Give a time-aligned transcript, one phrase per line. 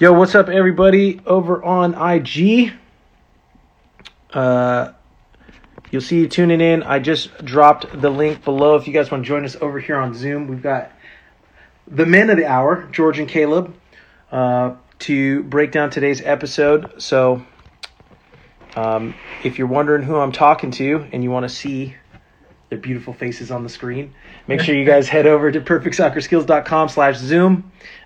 [0.00, 1.20] Yo, what's up, everybody?
[1.26, 2.72] Over on IG.
[4.32, 4.92] Uh,
[5.90, 6.82] you'll see you tuning in.
[6.82, 9.98] I just dropped the link below if you guys want to join us over here
[9.98, 10.48] on Zoom.
[10.48, 10.90] We've got
[11.86, 13.74] the men of the hour, George and Caleb,
[14.32, 16.94] uh, to break down today's episode.
[17.02, 17.44] So,
[18.76, 21.94] um, if you're wondering who I'm talking to and you want to see
[22.70, 24.14] their beautiful faces on the screen.
[24.46, 27.18] Make sure you guys head over to perfectsoccerskills.com slash.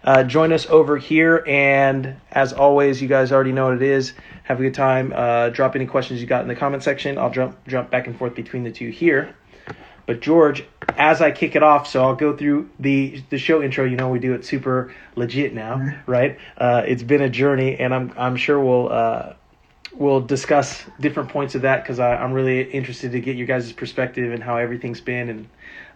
[0.04, 1.42] Uh, join us over here.
[1.46, 4.12] And as always, you guys already know what it is.
[4.44, 5.12] Have a good time.
[5.16, 7.16] Uh, drop any questions you got in the comment section.
[7.16, 9.34] I'll jump, jump back and forth between the two here.
[10.06, 10.64] But George,
[10.98, 13.86] as I kick it off, so I'll go through the the show intro.
[13.86, 16.38] You know, we do it super legit now, right?
[16.58, 19.32] Uh, it's been a journey, and I'm I'm sure we'll uh,
[19.94, 24.32] we'll discuss different points of that because I'm really interested to get your guys' perspective
[24.32, 25.48] and how everything's been and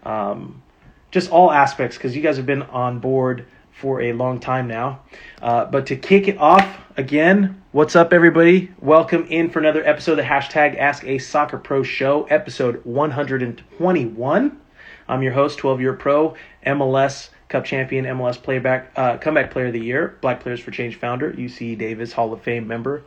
[0.04, 0.62] um,
[1.10, 3.44] just all aspects because you guys have been on board
[3.78, 5.00] for a long time now.
[5.40, 8.72] Uh, but to kick it off again, what's up, everybody?
[8.80, 14.60] Welcome in for another episode of the hashtag Ask a Soccer Pro Show, episode 121.
[15.08, 16.34] I'm your host, 12 year pro,
[16.66, 20.96] MLS Cup champion, MLS playback, uh, comeback player of the year, Black Players for Change
[20.96, 23.04] founder, UC Davis Hall of Fame member,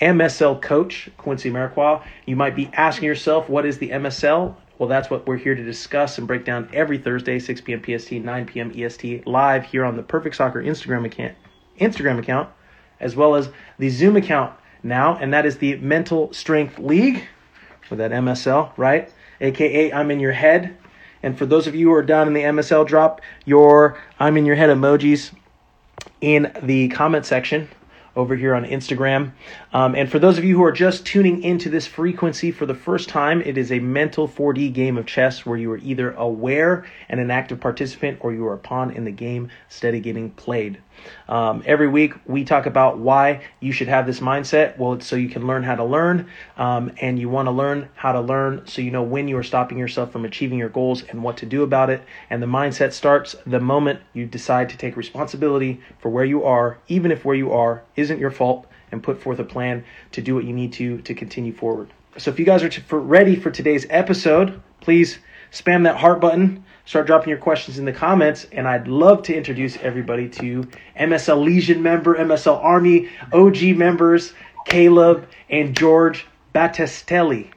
[0.00, 2.04] MSL coach, Quincy Amarikwa.
[2.26, 4.54] You might be asking yourself, what is the MSL?
[4.78, 7.82] Well, that's what we're here to discuss and break down every Thursday, 6 p.m.
[7.82, 8.72] PST, 9 p.m.
[8.74, 11.36] EST, live here on the Perfect Soccer Instagram account,
[11.80, 12.48] Instagram account,
[12.98, 14.52] as well as the Zoom account
[14.82, 17.24] now, and that is the Mental Strength League,
[17.88, 19.12] with that MSL, right?
[19.40, 20.76] AKA I'm in your head.
[21.22, 24.44] And for those of you who are down in the MSL, drop your I'm in
[24.44, 25.30] your head emojis
[26.20, 27.68] in the comment section
[28.16, 29.32] over here on Instagram.
[29.72, 32.74] Um, and for those of you who are just tuning into this frequency for the
[32.74, 36.86] first time, it is a mental 4D game of chess where you are either aware
[37.08, 40.78] and an active participant or you are a pawn in the game steady getting played.
[41.28, 44.78] Um, every week we talk about why you should have this mindset.
[44.78, 47.88] Well, it's so you can learn how to learn, um, and you want to learn
[47.94, 51.02] how to learn so you know when you are stopping yourself from achieving your goals
[51.02, 52.02] and what to do about it.
[52.30, 56.78] And the mindset starts the moment you decide to take responsibility for where you are,
[56.88, 60.34] even if where you are isn't your fault, and put forth a plan to do
[60.34, 61.90] what you need to to continue forward.
[62.16, 65.18] So if you guys are t- for ready for today's episode, please
[65.50, 69.34] spam that heart button start dropping your questions in the comments and i'd love to
[69.34, 70.66] introduce everybody to
[70.98, 74.32] msl legion member msl army og members
[74.66, 77.50] caleb and george battistelli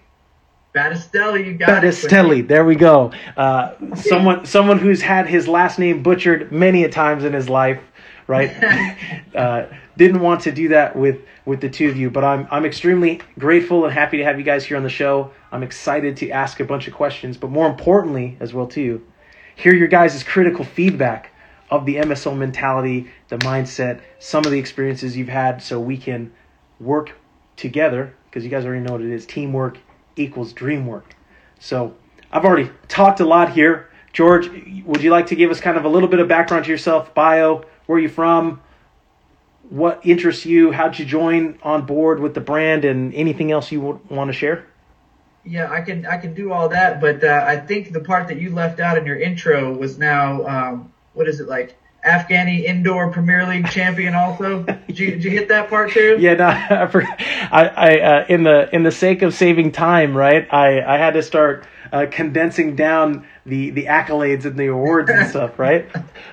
[0.75, 3.11] Battistelli, you got Battistelli, there we go.
[3.35, 7.81] Uh, someone, someone who's had his last name butchered many a times in his life,
[8.27, 8.51] right?
[9.35, 9.65] uh,
[9.97, 13.21] didn't want to do that with with the two of you, but I'm I'm extremely
[13.39, 15.31] grateful and happy to have you guys here on the show.
[15.51, 19.01] I'm excited to ask a bunch of questions, but more importantly, as well too,
[19.57, 21.31] hear your guys' critical feedback
[21.69, 26.31] of the MSL mentality, the mindset, some of the experiences you've had, so we can
[26.79, 27.11] work
[27.57, 28.13] together.
[28.25, 29.79] Because you guys already know what it is: teamwork
[30.15, 31.15] equals dream work.
[31.59, 31.95] So
[32.31, 33.89] I've already talked a lot here.
[34.13, 34.49] George,
[34.85, 37.13] would you like to give us kind of a little bit of background to yourself,
[37.13, 38.61] bio, where are you from,
[39.69, 44.01] what interests you, how'd you join on board with the brand, and anything else you
[44.09, 44.65] want to share?
[45.47, 48.37] Yeah, I can I can do all that, but uh, I think the part that
[48.37, 51.77] you left out in your intro was now um, what is it like?
[52.05, 54.13] Afghani indoor Premier League champion.
[54.13, 56.17] Also, did you, did you hit that part too?
[56.19, 57.47] Yeah, no, I.
[57.51, 60.47] I, I uh, in the in the sake of saving time, right?
[60.53, 65.29] I I had to start uh, condensing down the the accolades and the awards and
[65.29, 65.89] stuff, right?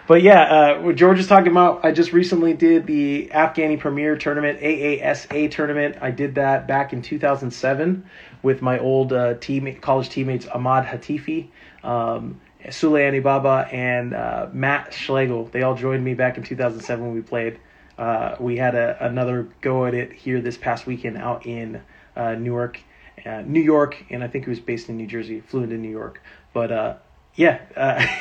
[0.06, 4.16] But yeah, uh, what George is talking about, I just recently did the Afghani Premier
[4.16, 5.96] Tournament, AASA tournament.
[6.00, 8.04] I did that back in 2007
[8.44, 11.48] with my old uh, team college teammates Ahmad Hatifi.
[11.82, 15.46] Um, Sule Anibaba and uh, Matt Schlegel.
[15.46, 17.58] They all joined me back in 2007 when we played.
[17.98, 21.82] Uh, we had a, another go at it here this past weekend out in
[22.16, 22.80] uh, Newark,
[23.26, 25.40] uh, New York, and I think he was based in New Jersey.
[25.40, 26.94] Flew into New York, but uh,
[27.34, 27.60] yeah,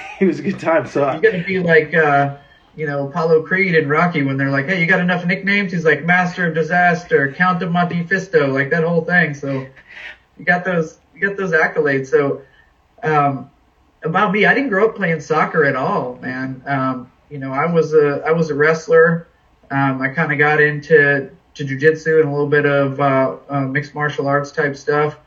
[0.20, 0.88] it was a good time.
[0.88, 1.94] So You're gonna be like,
[2.76, 5.86] you know, Apollo Creed and Rocky when they're like, "Hey, you got enough nicknames?" He's
[5.86, 9.34] like, "Master of Disaster," Count of Monte Fisto, like that whole thing.
[9.34, 9.68] So
[10.38, 12.08] you got those, you got those accolades.
[12.08, 12.42] So
[13.04, 13.52] um,
[14.04, 16.64] about me, I didn't grow up playing soccer at all, man.
[16.66, 19.28] Um, you know, I was a, I was a wrestler.
[19.70, 23.62] Um, I kind of got into to jujitsu and a little bit of uh, uh,
[23.62, 25.18] mixed martial arts type stuff.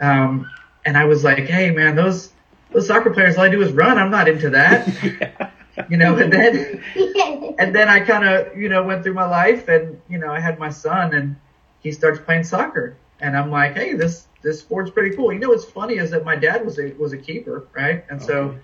[0.00, 0.50] Um,
[0.84, 2.32] and I was like, hey, man, those
[2.70, 3.98] those soccer players, all I do is run.
[3.98, 4.88] I'm not into that.
[5.02, 5.50] yeah.
[5.88, 6.82] You know, and then
[7.58, 10.40] and then I kind of you know went through my life, and you know I
[10.40, 11.36] had my son, and
[11.78, 15.32] he starts playing soccer, and I'm like, hey, this this sport's pretty cool.
[15.32, 18.04] You know, what's funny is that my dad was a was a keeper, right?
[18.10, 18.58] And so,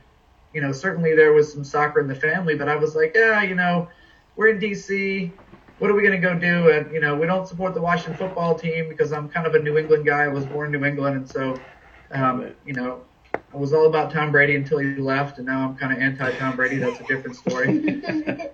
[0.52, 3.42] you know, certainly there was some soccer in the family, but I was like, yeah,
[3.42, 3.88] you know,
[4.36, 5.38] we're in DC.
[5.78, 6.70] What are we gonna go do?
[6.70, 9.58] And you know, we don't support the Washington football team because I'm kind of a
[9.58, 10.24] New England guy.
[10.24, 11.64] I was born in New England, and so,
[12.12, 15.76] um, you know, I was all about Tom Brady until he left, and now I'm
[15.76, 16.76] kind of anti Tom Brady.
[16.76, 18.02] That's a different story.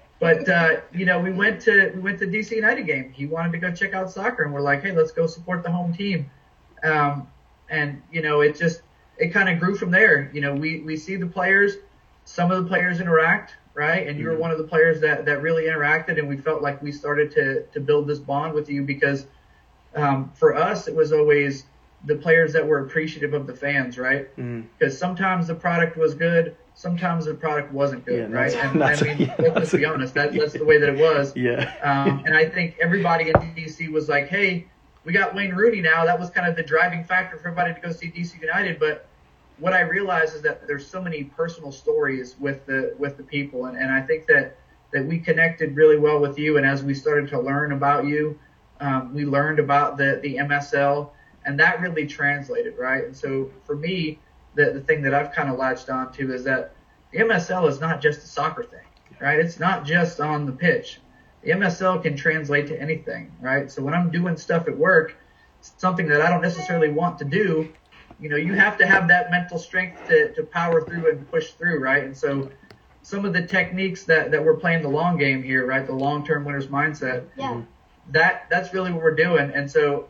[0.21, 3.13] But uh, you know, we went to we went to DC United game.
[3.13, 5.71] He wanted to go check out soccer, and we're like, hey, let's go support the
[5.71, 6.29] home team.
[6.83, 7.29] Um,
[7.71, 8.83] and you know, it just
[9.19, 10.31] it kind of grew from there.
[10.33, 11.77] You know, we we see the players.
[12.25, 14.07] Some of the players interact, right?
[14.07, 16.83] And you were one of the players that that really interacted, and we felt like
[16.83, 19.27] we started to to build this bond with you because
[19.95, 21.65] um, for us, it was always
[22.05, 24.35] the players that were appreciative of the fans, right?
[24.37, 24.67] Mm.
[24.79, 28.55] Because sometimes the product was good, sometimes the product wasn't good, Yeah, right?
[28.55, 31.35] And I mean, yeah, let's be honest, that, that's the way that it was.
[31.35, 31.73] Yeah.
[31.83, 34.67] Um, and I think everybody in DC was like, hey,
[35.05, 36.05] we got Wayne Rooney now.
[36.05, 38.79] That was kind of the driving factor for everybody to go see DC United.
[38.79, 39.09] But
[39.59, 43.67] what I realized is that there's so many personal stories with the with the people,
[43.67, 44.57] and, and I think that
[44.93, 46.57] that we connected really well with you.
[46.57, 48.39] And as we started to learn about you,
[48.81, 51.11] um, we learned about the the MSL,
[51.49, 53.05] and that really translated, right?
[53.05, 54.21] And so for me,
[54.55, 56.77] the the thing that I've kind of latched on to is that
[57.11, 58.85] the MSL is not just a soccer thing,
[59.19, 59.39] right?
[59.39, 61.01] It's not just on the pitch.
[61.43, 63.71] The MSL can translate to anything, right?
[63.71, 65.17] So when I'm doing stuff at work,
[65.61, 67.73] something that I don't necessarily want to do,
[68.21, 71.53] you know, you have to have that mental strength to, to power through and push
[71.53, 72.05] through, right?
[72.05, 72.51] And so
[73.03, 75.87] some of the techniques that, that we're playing the long game here, right?
[75.87, 77.63] The long-term winner's mindset, Yeah.
[78.11, 79.51] that that's really what we're doing.
[79.55, 80.09] And so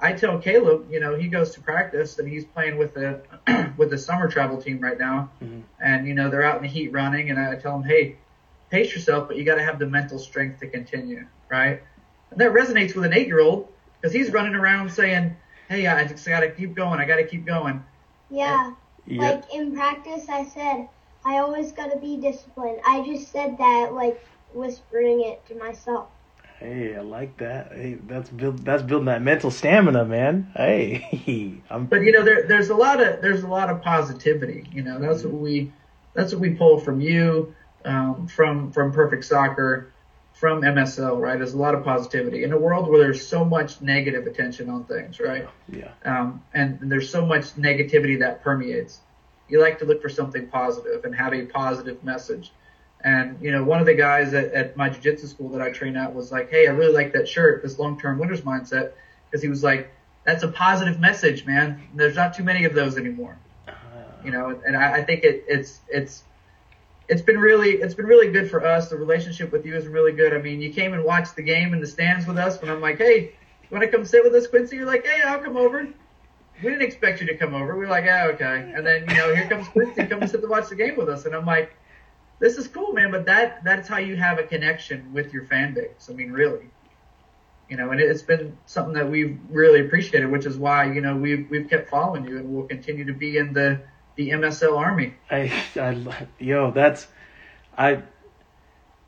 [0.00, 3.20] I tell Caleb, you know, he goes to practice and he's playing with the
[3.76, 5.62] with the summer travel team right now, Mhm.
[5.80, 8.16] and you know they're out in the heat running, and I tell him, hey,
[8.70, 11.82] pace yourself, but you got to have the mental strength to continue, right?
[12.30, 13.68] And that resonates with an eight-year-old
[14.00, 15.36] because he's running around saying,
[15.68, 17.82] hey, I just got to keep going, I got to keep going.
[18.30, 18.72] Yeah.
[19.06, 19.22] Yeah.
[19.22, 20.88] Like in practice, I said
[21.24, 22.80] I always gotta be disciplined.
[22.86, 24.24] I just said that like
[24.54, 26.08] whispering it to myself.
[26.60, 27.72] Hey, I like that.
[27.72, 30.52] Hey, that's build that's building that mental stamina, man.
[30.54, 34.68] Hey, I'm But you know, there, there's a lot of there's a lot of positivity.
[34.70, 35.72] You know, that's what we
[36.12, 37.54] that's what we pull from you,
[37.86, 39.90] um, from from Perfect Soccer,
[40.34, 41.18] from MSL.
[41.18, 44.68] Right, there's a lot of positivity in a world where there's so much negative attention
[44.68, 45.18] on things.
[45.18, 45.92] Right, yeah.
[46.04, 49.00] um, and there's so much negativity that permeates.
[49.48, 52.52] You like to look for something positive and have a positive message.
[53.02, 55.96] And you know, one of the guys at, at my jiu-jitsu school that I train
[55.96, 58.92] at was like, "Hey, I really like that shirt, this long-term winner's mindset,"
[59.30, 59.90] because he was like,
[60.24, 61.82] "That's a positive message, man.
[61.94, 63.72] There's not too many of those anymore." Uh,
[64.24, 66.24] You know, and I, I think it, it's it's
[67.08, 68.90] it's been really it's been really good for us.
[68.90, 70.34] The relationship with you is really good.
[70.34, 72.82] I mean, you came and watched the game in the stands with us when I'm
[72.82, 75.56] like, "Hey, you want to come sit with us, Quincy?" You're like, "Hey, I'll come
[75.56, 75.88] over."
[76.62, 77.78] We didn't expect you to come over.
[77.78, 80.46] We are like, "Yeah, okay." And then you know, here comes Quincy, come sit to
[80.48, 81.72] watch the game with us, and I'm like
[82.40, 83.10] this is cool, man.
[83.10, 86.08] But that that's how you have a connection with your fan base.
[86.10, 86.68] I mean, really,
[87.68, 91.16] you know, and it's been something that we've really appreciated, which is why you know
[91.16, 93.80] we've we've kept following you, and we'll continue to be in the
[94.20, 95.14] the MSL army.
[95.30, 97.06] I, I, yo, that's,
[97.76, 98.02] I,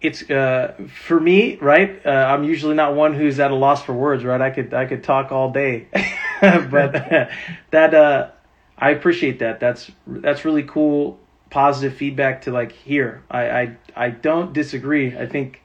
[0.00, 2.04] it's, uh, for me, right?
[2.04, 4.40] Uh, I'm usually not one who's at a loss for words, right?
[4.40, 5.88] I could, I could talk all day,
[6.40, 6.92] but
[7.70, 8.30] that, uh,
[8.78, 9.60] I appreciate that.
[9.60, 11.20] That's, that's really cool,
[11.52, 13.22] positive feedback to like here.
[13.30, 15.16] I, I, I don't disagree.
[15.16, 15.62] I think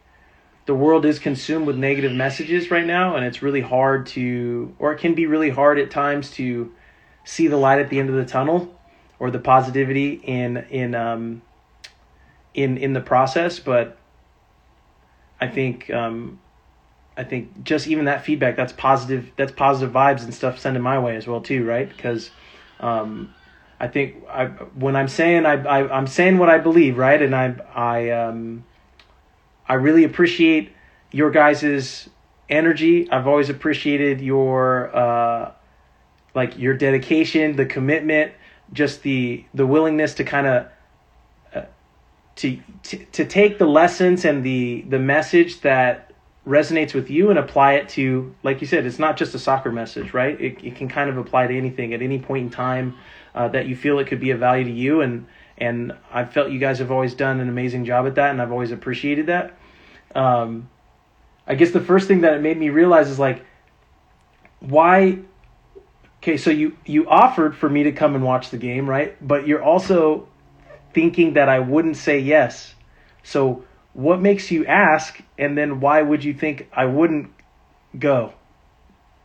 [0.67, 4.91] the world is consumed with negative messages right now, and it's really hard to, or
[4.91, 6.71] it can be really hard at times to
[7.23, 8.73] see the light at the end of the tunnel
[9.19, 11.41] or the positivity in in um
[12.53, 13.97] in in the process but
[15.41, 16.39] i think um
[17.17, 20.97] i think just even that feedback that's positive that's positive vibes and stuff sending my
[20.97, 22.29] way as well too right because
[22.79, 23.33] um
[23.79, 27.21] I think I when I'm saying I, I I'm saying what I believe, right?
[27.21, 28.65] And I I um
[29.67, 30.73] I really appreciate
[31.11, 32.09] your guys's
[32.49, 33.09] energy.
[33.11, 35.51] I've always appreciated your uh
[36.33, 38.31] like your dedication, the commitment,
[38.73, 40.67] just the the willingness to kind of
[41.53, 41.61] uh,
[42.37, 46.06] to, to to take the lessons and the the message that
[46.47, 49.71] resonates with you and apply it to like you said it's not just a soccer
[49.71, 50.39] message right?
[50.39, 52.95] It, it can kind of apply to anything at any point in time
[53.35, 55.01] uh, that you feel it could be of value to you.
[55.01, 55.27] And
[55.57, 58.51] and i've felt you guys have always done an amazing job at that and i've
[58.51, 59.57] always appreciated that.
[60.15, 60.69] Um,
[61.45, 63.43] i guess the first thing that it made me realize is like
[64.61, 65.19] why
[66.23, 69.15] okay so you you offered for me to come and watch the game right?
[69.25, 70.29] But you're also
[70.93, 72.73] thinking that i wouldn't say yes.
[73.23, 73.65] So
[73.97, 77.29] what makes you ask and then why would you think i wouldn't
[77.99, 78.31] go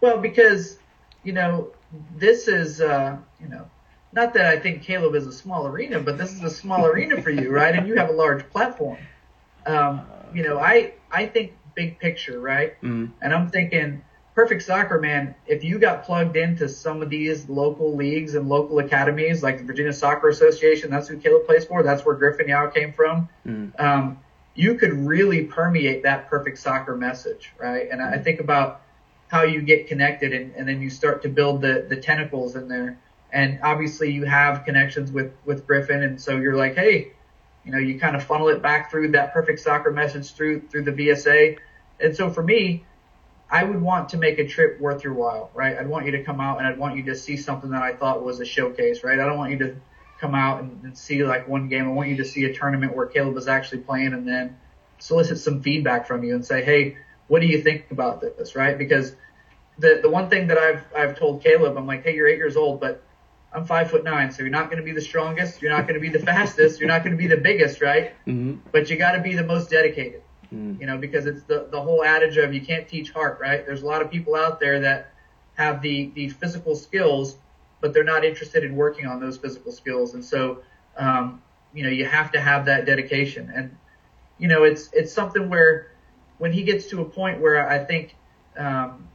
[0.01, 0.79] Well, because
[1.25, 1.69] you know
[2.17, 3.65] this is uh, you know
[4.13, 7.23] not that I think Caleb is a small arena, but this is a small arena
[7.23, 7.75] for you, right?
[7.75, 8.99] And you have a large platform.
[9.67, 10.03] Um,
[10.35, 12.81] you know, I I think big picture, right?
[12.83, 14.03] mm, And I'm thinking,
[14.35, 15.35] perfect soccer, man.
[15.47, 19.65] If you got plugged into some of these local leagues and local academies, like the
[19.65, 21.83] Virginia Soccer Association, that's who Caleb plays for.
[21.83, 23.29] That's where Griffin Yow came from.
[23.47, 24.19] mm, Um,
[24.55, 27.89] you could really permeate that perfect soccer message, right?
[27.91, 28.83] And I I think about
[29.29, 32.69] how you get connected, and, and then you start to build the the tentacles in
[32.69, 32.99] there.
[33.33, 37.13] And obviously, you have connections with with Griffin, and so you're like, hey,
[37.65, 40.85] you know, you kind of funnel it back through that perfect soccer message through through
[40.85, 41.59] the VSA.
[42.01, 42.85] And so for me,
[43.51, 45.77] I would want to make a trip worth your while, right?
[45.79, 47.95] I'd want you to come out and I'd want you to see something that I
[47.95, 49.21] thought was a showcase, right?
[49.21, 49.77] I don't want you to
[50.23, 51.85] come out and, and see like one game.
[51.85, 54.57] I want you to see a tournament where Caleb is actually playing and then
[54.99, 58.79] solicit some feedback from you and say, hey, what do you think about this, right?
[58.79, 59.17] Because
[59.79, 62.57] the the one thing that I've I've told Caleb, I'm like, hey, you're eight years
[62.57, 63.03] old, but
[63.53, 66.01] I'm five foot nine, so you're not going to be the strongest, you're not going
[66.01, 68.15] to be the fastest, you're not going to be the biggest, right?
[68.27, 71.67] mm, But you got to be the most dedicated mm, you know, because it's the,
[71.71, 73.65] the whole adage of you can't teach heart, right?
[73.65, 75.13] There's a lot of people out there that
[75.55, 77.37] have the, the physical skills,
[77.83, 80.15] but they're not interested in working on those physical skills.
[80.15, 80.63] And so,
[80.97, 81.43] um,
[81.75, 83.53] you know, you have to have that dedication.
[83.55, 83.77] And,
[84.39, 85.91] you know, it's, it's something where
[86.39, 88.17] when he gets to a point where I think,
[88.57, 89.09] um,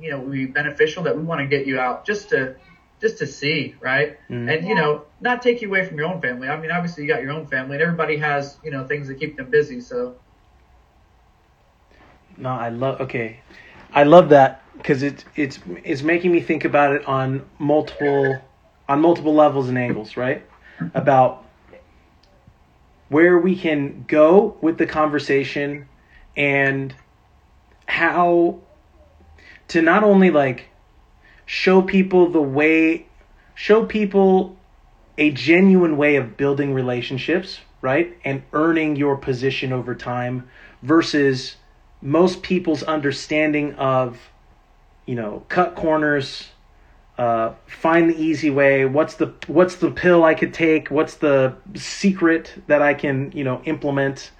[0.00, 2.54] you know, it would be beneficial that we want to get you out just to,
[3.00, 4.18] just to see, right?
[4.28, 4.54] mm.
[4.54, 6.48] And, you know, not take you away from your own family.
[6.48, 9.18] I mean, obviously you got your own family and everybody has, you know, things that
[9.18, 9.80] keep them busy.
[9.80, 10.16] So,
[12.36, 13.00] No, I love.
[13.00, 13.40] Okay,
[13.94, 18.40] I love that because it's it's it's making me think about it on multiple
[18.88, 20.44] on multiple levels and angles, right?
[20.94, 21.44] About
[23.08, 25.86] where we can go with the conversation
[26.36, 26.94] and
[27.86, 28.60] how
[29.68, 30.68] to not only like
[31.44, 33.06] show people the way
[33.54, 34.56] show people
[35.18, 38.16] a genuine way of building relationships, right?
[38.24, 40.48] And earning your position over time
[40.82, 41.56] versus
[42.00, 44.29] most people's understanding of
[45.10, 46.48] you know cut corners
[47.18, 48.84] uh, find the easy way.
[48.86, 50.88] What's the what's the pill i could take?
[50.90, 54.30] What's the secret that i can you know implement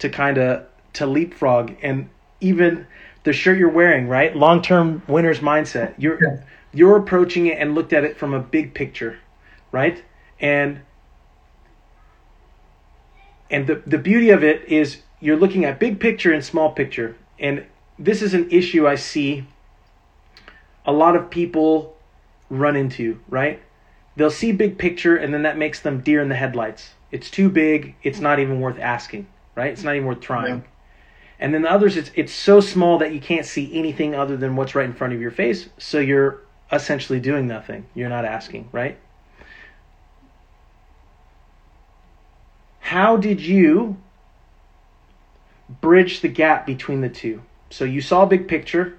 [0.00, 1.74] to kind of to leapfrog?
[1.82, 2.86] And even
[3.24, 4.36] the shirt you're wearing right?
[4.36, 5.94] Long-term winners mindset.
[5.96, 6.36] You're Yeah.
[6.74, 9.18] you're approaching it and looked at it from a big picture
[9.72, 10.04] right?
[10.40, 10.80] And
[13.50, 17.16] and the the beauty of it is you're looking at big picture and small picture.
[17.38, 17.64] And
[17.98, 19.44] this is an issue i see
[20.88, 21.94] a lot of people
[22.50, 23.62] run into right?
[24.16, 26.94] They'll see big picture and then that makes them deer in the headlights.
[27.12, 27.94] It's too big.
[28.02, 29.70] It's not even worth asking right?
[29.72, 30.58] It's not even worth trying.
[30.58, 30.68] Yeah.
[31.40, 34.56] and then the others it's it's so small that you can't see anything other than
[34.56, 35.68] what's right in front of your face.
[35.76, 36.40] So you're
[36.72, 37.86] essentially doing nothing.
[37.94, 38.98] You're not asking right?
[42.80, 43.98] How did you
[45.82, 47.42] bridge the gap between the two?
[47.68, 48.96] So you saw big picture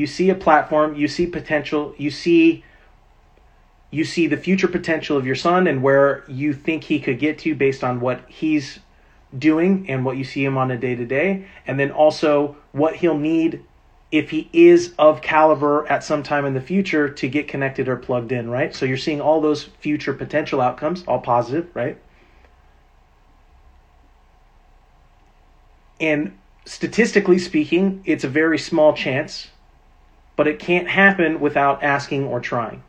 [0.00, 2.64] you see a platform you see potential you see
[3.90, 7.38] you see the future potential of your son and where you think he could get
[7.38, 8.78] to based on what he's
[9.36, 12.96] doing and what you see him on a day to day and then also what
[12.96, 13.62] he'll need
[14.10, 17.96] if he is of caliber at some time in the future to get connected or
[17.96, 18.74] plugged in right?
[18.74, 21.98] So you're seeing all those future potential outcomes all positive right?
[26.00, 29.49] And statistically speaking it's a very small chance
[30.40, 32.82] but it can't happen without asking or trying.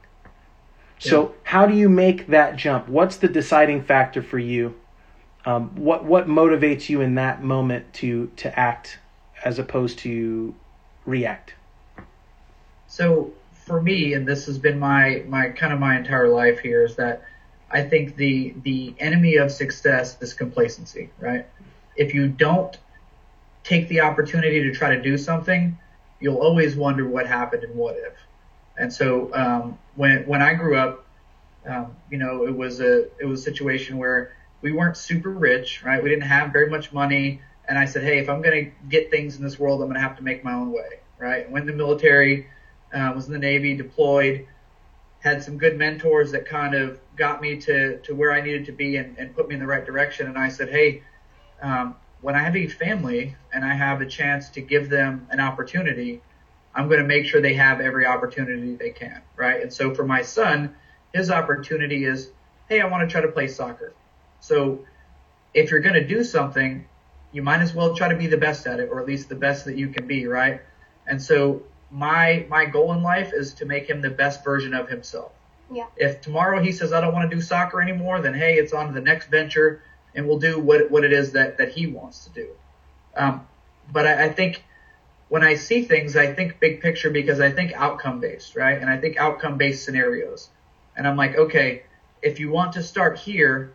[0.99, 2.87] So how do you make that jump?
[2.87, 4.79] What's the deciding factor for you?
[5.43, 8.99] Um, what what motivates you in that moment to to act
[9.43, 10.55] as opposed to
[11.05, 11.55] react?
[12.87, 16.85] So for me, and this has been my my kind of my entire life here,
[16.85, 17.21] is that
[17.69, 21.45] I think the the enemy of success is complacency, right?
[21.97, 22.77] If you don't
[23.65, 25.77] take the opportunity to try to do something,
[26.21, 28.13] you'll always wonder what happened and what if.
[28.77, 31.05] And so um, when when I grew up,
[31.65, 35.83] um, you know, it was a it was a situation where we weren't super rich,
[35.83, 36.01] right?
[36.01, 39.11] We didn't have very much money, and I said, hey, if I'm going to get
[39.11, 41.47] things in this world, I'm going to have to make my own way, right?
[41.49, 42.47] In the military,
[42.93, 44.47] uh, was in the Navy, deployed,
[45.19, 48.71] had some good mentors that kind of got me to to where I needed to
[48.71, 50.27] be and, and put me in the right direction.
[50.27, 51.03] And I said, hey,
[51.61, 55.39] um, when I have a family and I have a chance to give them an
[55.39, 56.21] opportunity,
[56.73, 59.61] I'm going to make sure they have every opportunity they can, right?
[59.61, 60.75] And so for my son,
[61.13, 62.29] his opportunity is,
[62.69, 63.93] hey, I want to try to play soccer.
[64.39, 64.79] So
[65.53, 66.85] if you're going to do something,
[67.31, 69.35] you might as well try to be the best at it, or at least the
[69.35, 70.61] best that you can be, right?
[71.07, 74.89] And so my my goal in life is to make him the best version of
[74.89, 75.31] himself.
[75.71, 75.87] Yeah.
[75.97, 78.87] If tomorrow he says I don't want to do soccer anymore, then hey, it's on
[78.87, 79.81] to the next venture,
[80.15, 82.49] and we'll do what what it is that that he wants to do.
[83.15, 83.47] Um,
[83.91, 84.63] but I, I think
[85.31, 88.77] when I see things, I think big picture because I think outcome based, right?
[88.77, 90.49] And I think outcome based scenarios.
[90.97, 91.83] And I'm like, okay,
[92.21, 93.71] if you want to start here,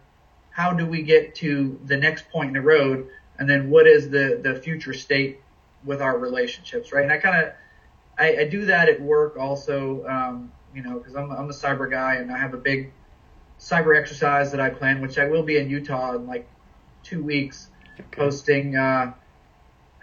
[0.51, 3.09] how do we get to the next point in the road?
[3.39, 5.41] And then what is the, the future state
[5.85, 7.05] with our relationships, right?
[7.05, 7.53] And I kind of,
[8.19, 11.91] I, I, do that at work also, um, you know, cause I'm, I'm a cyber
[11.91, 12.93] guy and I have a big
[13.59, 16.49] cyber exercise that I plan, which I will be in Utah in like
[17.03, 18.23] two weeks, okay.
[18.23, 19.13] hosting, uh,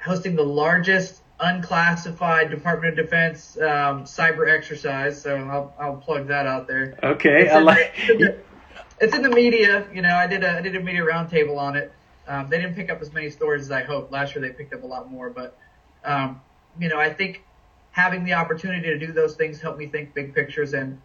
[0.01, 5.21] hosting the largest unclassified Department of Defense um, cyber exercise.
[5.21, 6.97] So I'll, I'll plug that out there.
[7.03, 7.95] Okay, I like.
[8.07, 8.37] The,
[9.01, 9.87] it's in the media.
[9.93, 11.91] You know, I did a I did a media roundtable on it.
[12.27, 14.11] Um, they didn't pick up as many stories as I hoped.
[14.11, 15.57] Last year they picked up a lot more, but
[16.05, 16.41] um,
[16.79, 17.43] you know, I think
[17.91, 20.73] having the opportunity to do those things helped me think big pictures.
[20.73, 20.99] And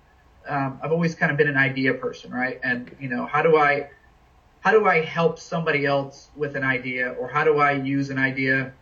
[0.49, 2.61] um, I've always kind of been an idea person, right?
[2.63, 3.91] And you know, how do I
[4.61, 8.19] how do I help somebody else with an idea, or how do I use an
[8.19, 8.73] idea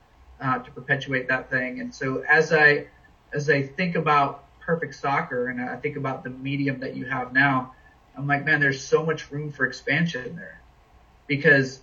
[0.40, 1.80] uh, to perpetuate that thing.
[1.80, 2.86] And so as I
[3.32, 7.32] as I think about perfect soccer and I think about the medium that you have
[7.32, 7.74] now,
[8.16, 10.60] I'm like, man, there's so much room for expansion there
[11.26, 11.80] because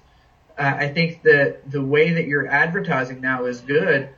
[0.57, 4.09] uh, I think that the way that you're advertising now is good,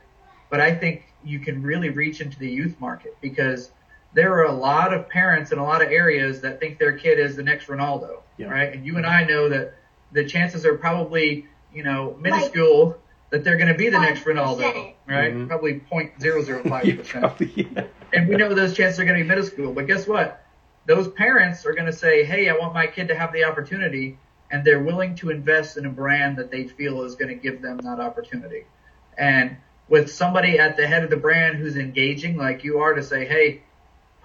[0.50, 3.70] but I think you can really reach into the youth market because
[4.16, 7.18] there are a lot of parents in a lot of areas that think their kid
[7.18, 8.46] is the next Ronaldo, yeah.
[8.46, 8.72] right?
[8.72, 9.74] And you and I know that
[10.10, 12.96] the chances are probably, you know, minuscule
[13.28, 15.34] that they're going to be the next Ronaldo, right?
[15.34, 15.48] Mm-hmm.
[15.48, 17.52] Probably 0.005 percent.
[17.56, 17.84] Yeah.
[18.14, 19.74] And we know those chances are going to be minuscule.
[19.74, 20.42] But guess what?
[20.86, 24.16] Those parents are going to say, "Hey, I want my kid to have the opportunity,"
[24.50, 27.60] and they're willing to invest in a brand that they feel is going to give
[27.60, 28.64] them that opportunity.
[29.18, 33.02] And with somebody at the head of the brand who's engaging, like you are, to
[33.02, 33.60] say, "Hey."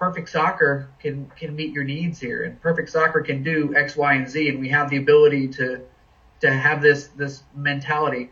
[0.02, 4.14] Perfect Soccer can can meet your needs here, and Perfect Soccer can do X, Y,
[4.14, 5.80] and Z, and we have the ability to
[6.40, 8.30] to have this this mentality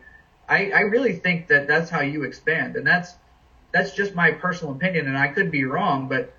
[0.51, 3.15] I, I really think that that's how you expand, and that's
[3.71, 6.33] that's just my personal opinion, and I could be wrong, but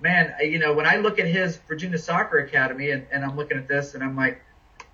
[0.00, 3.56] man, you know, when I look at his Virginia Soccer Academy, and, and I'm looking
[3.56, 4.42] at this, and I'm like,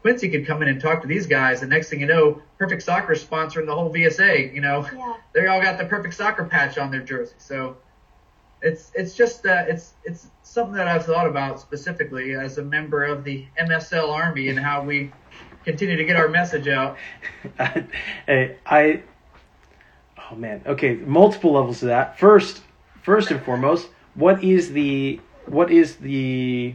[0.03, 2.85] Quincy could come in and talk to these guys, and next thing you know, Perfect
[2.85, 4.55] Soccer is sponsoring the whole VSA.
[4.55, 5.17] You know, yeah.
[5.35, 7.77] they all got the Perfect Soccer patch on their jersey, so
[8.65, 13.05] it's it's just uh, it's it's something that I've thought about specifically as a member
[13.05, 15.13] of the MSL Army and how we
[15.65, 16.97] continue to get our message out.
[17.59, 19.03] I, I,
[20.19, 22.19] oh man, okay, multiple levels to that.
[22.19, 22.63] First,
[23.03, 26.75] first and foremost, what is the what is the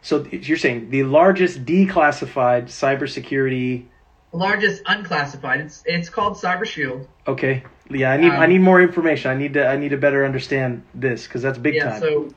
[0.00, 3.84] so you're saying the largest declassified cybersecurity
[4.32, 8.80] largest unclassified it's it's called cyber shield okay yeah i need um, i need more
[8.80, 12.00] information i need to i need to better understand this because that's big yeah, time
[12.00, 12.34] so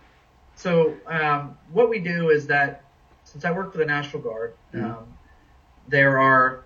[0.55, 2.83] so um, what we do is that
[3.23, 4.85] since i work for the national guard mm-hmm.
[4.85, 5.05] um,
[5.87, 6.63] there are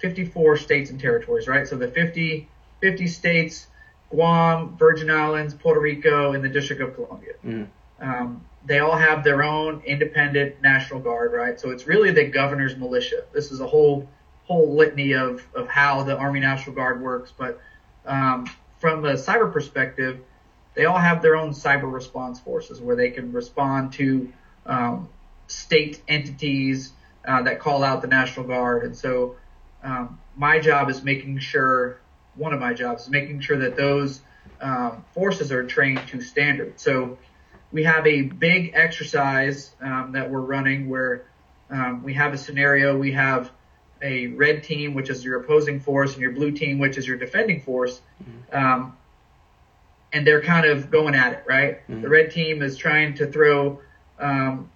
[0.00, 1.66] 54 states and territories, right?
[1.66, 2.48] So the 50,
[2.80, 3.66] 50 states,
[4.10, 7.34] Guam, Virgin Islands, Puerto Rico, and the District of Columbia.
[7.44, 7.68] Mm.
[8.00, 11.58] Um, they all have their own independent National Guard, right?
[11.58, 13.24] So it's really the governor's militia.
[13.32, 14.08] This is a whole
[14.44, 17.32] whole litany of, of how the Army National Guard works.
[17.36, 17.60] But
[18.06, 20.20] um, from a cyber perspective,
[20.74, 24.32] they all have their own cyber response forces where they can respond to
[24.66, 25.08] um,
[25.48, 26.92] state entities,
[27.26, 28.84] uh, that call out the National Guard.
[28.84, 29.36] And so
[29.82, 32.00] um, my job is making sure,
[32.36, 34.20] one of my jobs is making sure that those
[34.60, 36.78] um, forces are trained to standard.
[36.80, 37.18] So
[37.70, 41.24] we have a big exercise um, that we're running where
[41.70, 42.96] um, we have a scenario.
[42.96, 43.50] We have
[44.02, 47.16] a red team, which is your opposing force, and your blue team, which is your
[47.16, 48.00] defending force.
[48.22, 48.56] Mm-hmm.
[48.56, 48.96] Um,
[50.12, 51.86] and they're kind of going at it, right?
[51.88, 52.02] Mm-hmm.
[52.02, 53.80] The red team is trying to throw
[54.18, 54.70] um,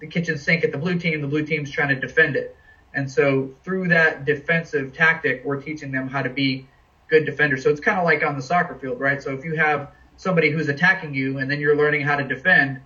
[0.00, 1.20] the kitchen sink at the blue team.
[1.20, 2.56] The blue team's trying to defend it.
[2.94, 6.66] And so through that defensive tactic, we're teaching them how to be
[7.08, 7.62] good defenders.
[7.62, 9.22] So it's kind of like on the soccer field, right?
[9.22, 12.80] So if you have somebody who's attacking you and then you're learning how to defend,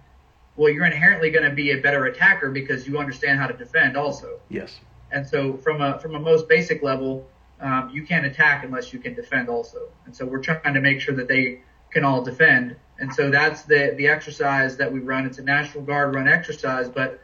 [0.56, 3.96] well, you're inherently going to be a better attacker because you understand how to defend
[3.96, 4.40] also.
[4.48, 4.78] Yes.
[5.12, 7.26] And so from a from a most basic level,
[7.60, 9.88] um, you can't attack unless you can defend also.
[10.06, 12.76] And so we're trying to make sure that they can all defend.
[12.98, 15.26] And so that's the the exercise that we run.
[15.26, 17.20] It's a National Guard run exercise, but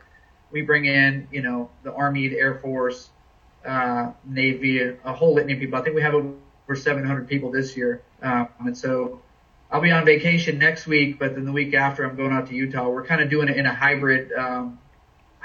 [0.50, 3.10] we bring in, you know, the Army, the Air Force,
[3.64, 5.78] uh, Navy, a, whole litany of people.
[5.78, 6.34] I think we have over
[6.74, 8.02] 700 people this year.
[8.22, 9.20] Um, and so
[9.70, 12.54] I'll be on vacation next week, but then the week after I'm going out to
[12.54, 12.88] Utah.
[12.88, 14.79] We're kind of doing it in a hybrid, um,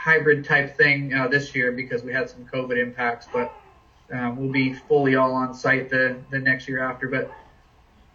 [0.06, 3.52] hybrid type thing uh, this year because we had some COVID impacts, but
[4.14, 7.08] um, we'll be fully all on site the, the next year after.
[7.08, 7.32] But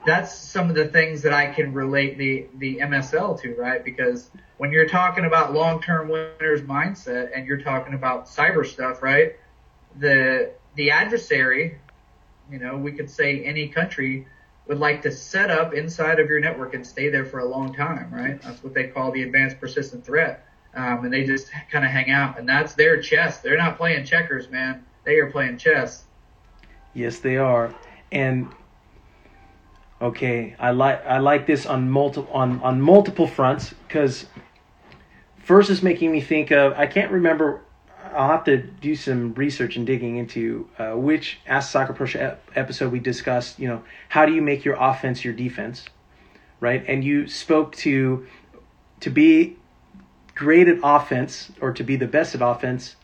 [0.06, 3.84] that's some of the things that I can relate the, the MSL to, right?
[3.84, 9.34] Because when you're talking about long-term winners mindset and you're talking about cyber stuff, right?
[9.98, 11.76] The, the adversary,
[12.52, 14.28] you know, we could say any country
[14.68, 17.74] would like to set up inside of your network and stay there for a long
[17.74, 18.40] time, right?
[18.40, 20.46] That's what they call the advanced persistent threat.
[20.74, 23.40] Um, and they just kind of hang out and that's their chess.
[23.40, 24.84] They're not playing checkers, man.
[25.04, 26.04] They are playing chess.
[26.94, 27.74] Yes, they are.
[28.12, 28.48] And
[30.00, 34.26] okay, I like I like this on multiple on on multiple fronts because
[35.38, 37.62] first is making me think of I can't remember.
[38.12, 42.42] I'll have to do some research and digging into uh, which Ask Soccer Pro ep-
[42.56, 43.58] episode we discussed.
[43.58, 45.84] You know, how do you make your offense your defense,
[46.58, 46.84] right?
[46.88, 48.26] And you spoke to
[49.00, 49.56] to be
[50.40, 52.96] great at offense or to be the best at offense,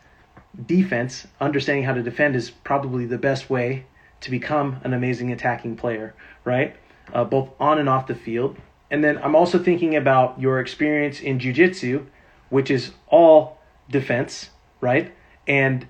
[0.65, 3.85] defense, understanding how to defend is probably the best way
[4.23, 6.15] to become an amazing attacking player,
[6.47, 6.75] right?
[7.13, 8.57] Uh, both on and off the field.
[8.91, 12.07] And then I'm also thinking about your experience in jujitsu,
[12.49, 13.59] which is all
[13.91, 14.49] defense,
[14.81, 15.15] right?
[15.47, 15.87] And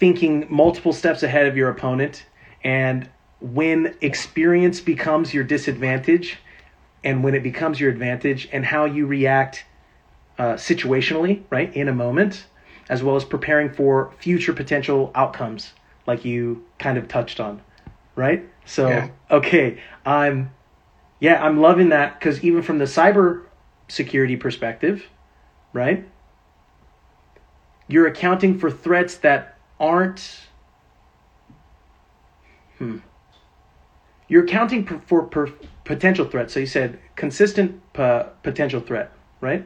[0.00, 2.24] thinking multiple steps ahead of your opponent.
[2.64, 6.38] And when experience becomes your disadvantage,
[7.04, 9.66] and when it becomes your advantage, and how you react
[10.42, 12.46] uh, situationally, right, in a moment,
[12.88, 15.72] as well as preparing for future potential outcomes,
[16.04, 17.62] like you kind of touched on,
[18.16, 18.44] right?
[18.64, 19.08] So, Yeah.
[19.30, 20.50] okay, I'm,
[21.20, 23.44] yeah, I'm loving that because even from the cyber
[23.86, 25.06] security perspective,
[25.72, 26.04] right,
[27.86, 30.40] you're accounting for threats that aren't,
[32.78, 32.96] hmm,
[34.26, 35.52] you're accounting for, for, per
[35.84, 36.54] potential threats.
[36.54, 39.64] So you said consistent uh, potential threat, right?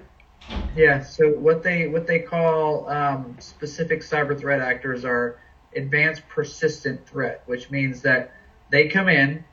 [0.77, 1.03] Yeah.
[1.03, 5.39] So what they what they call um, specific cyber threat actors are
[5.75, 8.33] advanced persistent threat, which means that
[8.71, 9.45] they come in,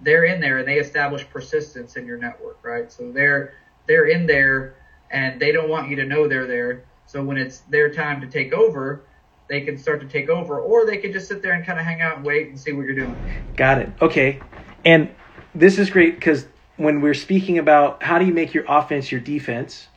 [0.00, 2.90] they're in there, and they establish persistence in your network, right?
[2.90, 3.54] So they're
[3.86, 4.76] they're in there,
[5.10, 6.84] and they don't want you to know they're there.
[7.06, 9.04] So when it's their time to take over,
[9.48, 11.84] they can start to take over, or they can just sit there and kind of
[11.84, 13.16] hang out and wait and see what you're doing.
[13.56, 13.90] Got it.
[14.00, 14.40] Okay.
[14.84, 15.14] And
[15.54, 19.20] this is great because when we're speaking about how do you make your offense your
[19.20, 19.88] defense,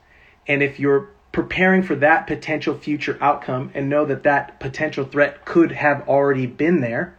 [0.48, 5.46] and if you're preparing for that potential future outcome and know that that potential threat
[5.46, 7.16] could have already been there,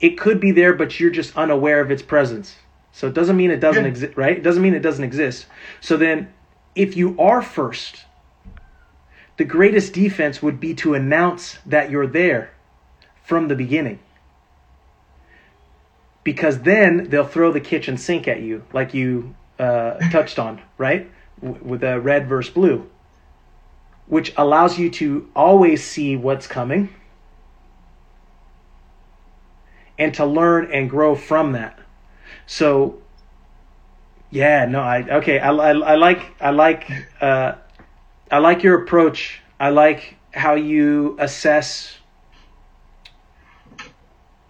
[0.00, 2.56] it could be there, but you're just unaware of its presence.
[2.92, 3.90] So it doesn't mean it doesn't Yeah.
[3.90, 4.36] exist, right?
[4.36, 5.46] It doesn't mean it doesn't exist.
[5.80, 6.32] So then,
[6.74, 8.06] if you are first,
[9.36, 12.50] the greatest defense would be to announce that you're there
[13.22, 14.00] from the beginning
[16.24, 21.10] because then they'll throw the kitchen sink at you, like you uh, touched on, right?
[21.40, 22.88] With a red versus blue,
[24.06, 26.88] which allows you to always see what's coming
[29.98, 31.78] and to learn and grow from that.
[32.46, 33.02] So,
[34.30, 37.54] yeah, no, I okay, I, I, I like I like uh,
[38.30, 39.40] I like your approach.
[39.60, 41.98] I like how you assess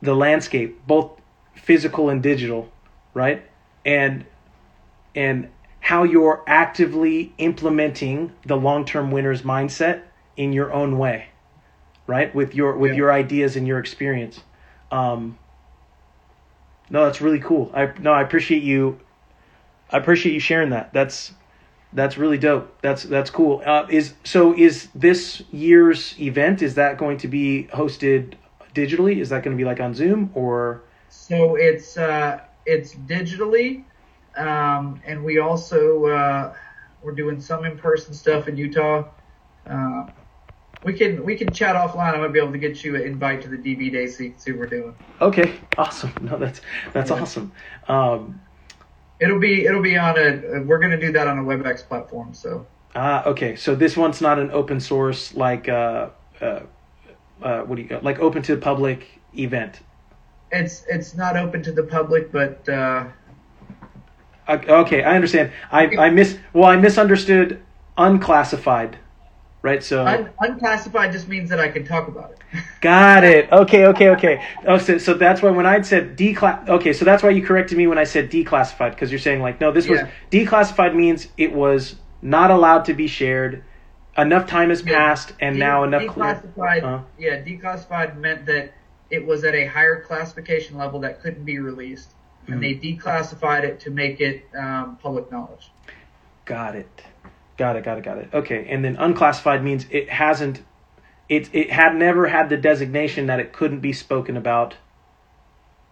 [0.03, 1.12] the landscape, both
[1.55, 2.70] physical and digital,
[3.14, 3.44] right?
[3.85, 4.24] And
[5.14, 5.48] and
[5.88, 10.03] how you're actively implementing the long-term winners mindset
[10.37, 11.29] in your own way,
[12.07, 12.35] right?
[12.35, 12.96] With your with Yeah.
[12.98, 14.44] your ideas and your experience.
[14.90, 15.38] Um,
[16.90, 17.70] no, that's really cool.
[17.72, 19.01] I no, I appreciate you.
[19.90, 20.92] I appreciate you sharing that.
[20.92, 21.33] That's
[21.94, 22.83] that's really dope.
[22.83, 23.62] That's that's cool.
[23.64, 28.35] Uh, is so is this year's event is that going to be hosted
[28.74, 29.20] digitally?
[29.22, 30.83] Is that going to be like on Zoom or?
[31.09, 33.85] So it's uh, it's digitally,
[34.38, 36.55] um, and we also uh,
[37.03, 39.05] we're doing some in-person stuff in Utah.
[39.68, 40.07] Uh,
[40.85, 42.14] we can we can chat offline.
[42.14, 44.31] I might be able to get you an invite to the DV day so you
[44.31, 44.94] can see what we're doing.
[45.20, 46.12] Okay, awesome.
[46.22, 46.61] No, that's
[46.92, 47.20] that's Yeah.
[47.20, 47.53] awesome.
[47.88, 48.40] Um,
[49.20, 52.33] It'll be it'll be on a we're gonna do that on a WebEx platform.
[52.33, 53.57] So Ah, okay.
[53.57, 56.61] So this one's not an open source like uh, uh,
[57.42, 59.81] uh, what do you like open to the public event.
[60.53, 63.07] It's it's not open to the public, but Uh,
[64.49, 65.53] Okay, I understand.
[65.71, 67.61] I I miss well, I misunderstood
[67.99, 68.97] unclassified,
[69.63, 69.83] right?
[69.83, 72.39] So un- unclassified just means that I can talk about it.
[72.81, 73.51] got it.
[73.53, 74.43] Okay, okay, okay.
[74.67, 76.67] Oh, so, so that's why when I'd said declass.
[76.69, 79.61] Okay, so that's why you corrected me when I said declassified because you're saying like
[79.61, 83.65] no, this was declassified means it was not allowed to be shared.
[84.17, 84.99] Enough time has Yeah.
[84.99, 86.03] passed, and De- now enough.
[86.03, 86.83] declassified.
[86.83, 87.01] Uh.
[87.19, 88.73] Yeah, declassified meant that
[89.11, 92.15] it was at a higher classification level that couldn't be released.
[92.49, 95.71] And they declassified it to make it um, public knowledge.
[96.45, 97.03] Got it.
[97.57, 97.85] Got it.
[97.85, 98.05] Got it.
[98.05, 98.31] Got it.
[98.33, 100.63] Okay, and then unclassified means it hasn't.
[101.29, 104.75] It it had never had the designation that it couldn't be spoken about.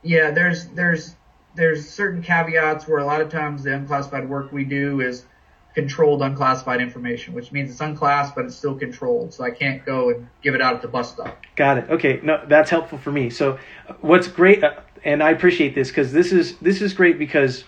[0.02, 1.16] Yeah, there's there's
[1.54, 5.24] there's certain caveats where a lot of times the unclassified work we do is
[5.76, 9.34] controlled unclassified information, which means it's unclassed but it's still controlled.
[9.34, 11.36] So I can't go and give it out at the bus stop.
[11.54, 11.90] Got it.
[11.90, 13.28] Okay, no, that's helpful for me.
[13.28, 13.58] So,
[14.00, 14.72] what's great, uh,
[15.06, 17.62] and I appreciate this because this is this is great because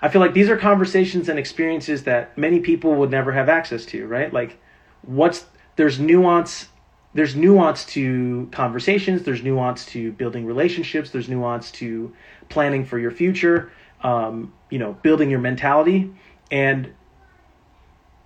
[0.00, 3.84] I feel like these are conversations and experiences that many people would never have access
[3.86, 4.06] to.
[4.06, 4.32] Right?
[4.32, 4.58] Like,
[5.02, 5.44] what's
[5.74, 6.68] there's nuance.
[7.12, 9.24] There's nuance to conversations.
[9.24, 11.10] There's nuance to building relationships.
[11.10, 12.14] There's nuance to
[12.50, 13.72] planning for your future.
[14.02, 16.14] Um, you know, building your mentality,
[16.52, 16.92] and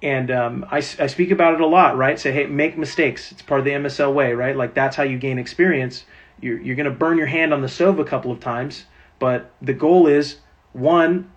[0.03, 2.19] and um, I, I speak about it a lot, right?
[2.19, 3.33] Say, hey, make mistakes.
[3.33, 4.55] It's part of the MSL way, right?
[4.55, 6.05] Like that's how you gain experience.
[6.41, 8.87] You're you're gonna burn your hand on the stove a couple of times,
[9.19, 10.37] but the goal is
[10.73, 11.31] one,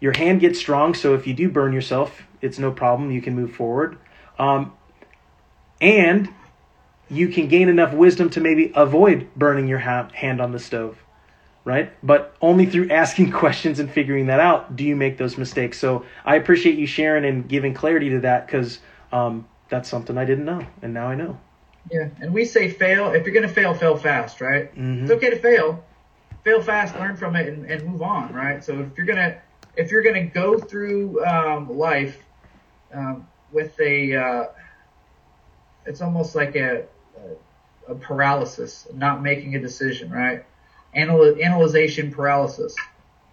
[0.00, 0.94] your hand gets strong.
[0.94, 3.10] So if you do burn yourself, it's no problem.
[3.10, 3.98] You can move forward,
[4.38, 4.72] um,
[5.80, 6.28] and
[7.10, 10.98] you can gain enough wisdom to maybe avoid burning your ha- hand on the stove
[11.64, 11.92] right?
[12.02, 15.78] But only through asking questions and figuring that out do you make those mistakes.
[15.78, 18.78] So I appreciate you sharing and giving clarity to that because
[19.12, 21.40] um, that's something I didn't know, and now I know.
[21.90, 23.12] Yeah, and we say fail.
[23.12, 24.74] If you're gonna fail, fail fast, right?
[24.74, 25.02] Mhm.
[25.02, 25.84] It's okay to fail.
[26.42, 28.62] Fail fast, learn from it, and, and move on, right?
[28.64, 29.36] So if you're gonna
[29.76, 32.22] if you're gonna go through um, life
[32.92, 34.44] um, with a, uh,
[35.86, 36.84] it's almost like a,
[37.88, 40.44] a a paralysis, not making a decision, right?
[40.94, 42.74] Anal- analyzation paralysis.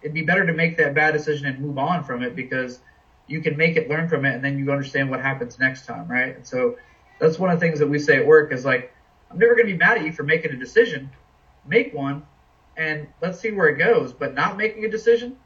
[0.02, 2.80] It'd be better to make that bad decision and move on from it because
[3.28, 6.06] you can make it, learn from it, and then you understand what happens next time,
[6.08, 6.36] right?
[6.36, 6.76] And so
[7.22, 8.92] that's one of the things that we say at work is like,
[9.30, 11.08] I'm never going to be mad at you for making a decision.
[11.66, 12.24] Make one,
[12.76, 14.12] and let's see where it goes.
[14.12, 15.36] But not making a decision,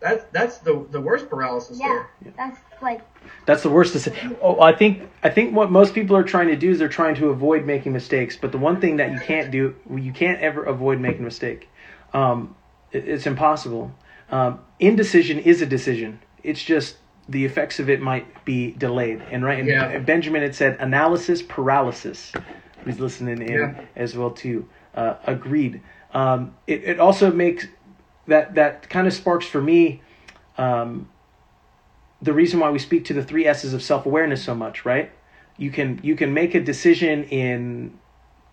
[0.00, 2.32] that's that's the the worst paralysis Yeah, there.
[2.36, 3.02] that's like
[3.44, 3.94] That's the worst.
[3.94, 6.88] Deci- oh, I think I think what most people are trying to do is they're
[6.88, 8.36] trying to avoid making mistakes.
[8.36, 11.68] But the one thing that you can't do, you can't ever avoid making a mistake.
[12.14, 12.56] Um,
[12.90, 13.92] it- it's impossible.
[14.30, 16.20] Um, indecision is a decision.
[16.42, 16.96] It's just
[17.28, 19.22] the effects of it might be delayed.
[19.30, 19.98] And right, and Yeah.
[19.98, 22.32] Benjamin had said analysis paralysis.
[22.84, 23.80] Who's listening in Yeah.
[23.96, 24.66] as well too?
[24.94, 25.80] Uh, agreed.
[26.14, 27.66] Um, it it also makes
[28.26, 30.00] that that kind of sparks for me.
[30.56, 31.08] Um,
[32.22, 35.10] the reason why we speak to the three S's of self awareness so much, right?
[35.56, 37.98] You can you can make a decision in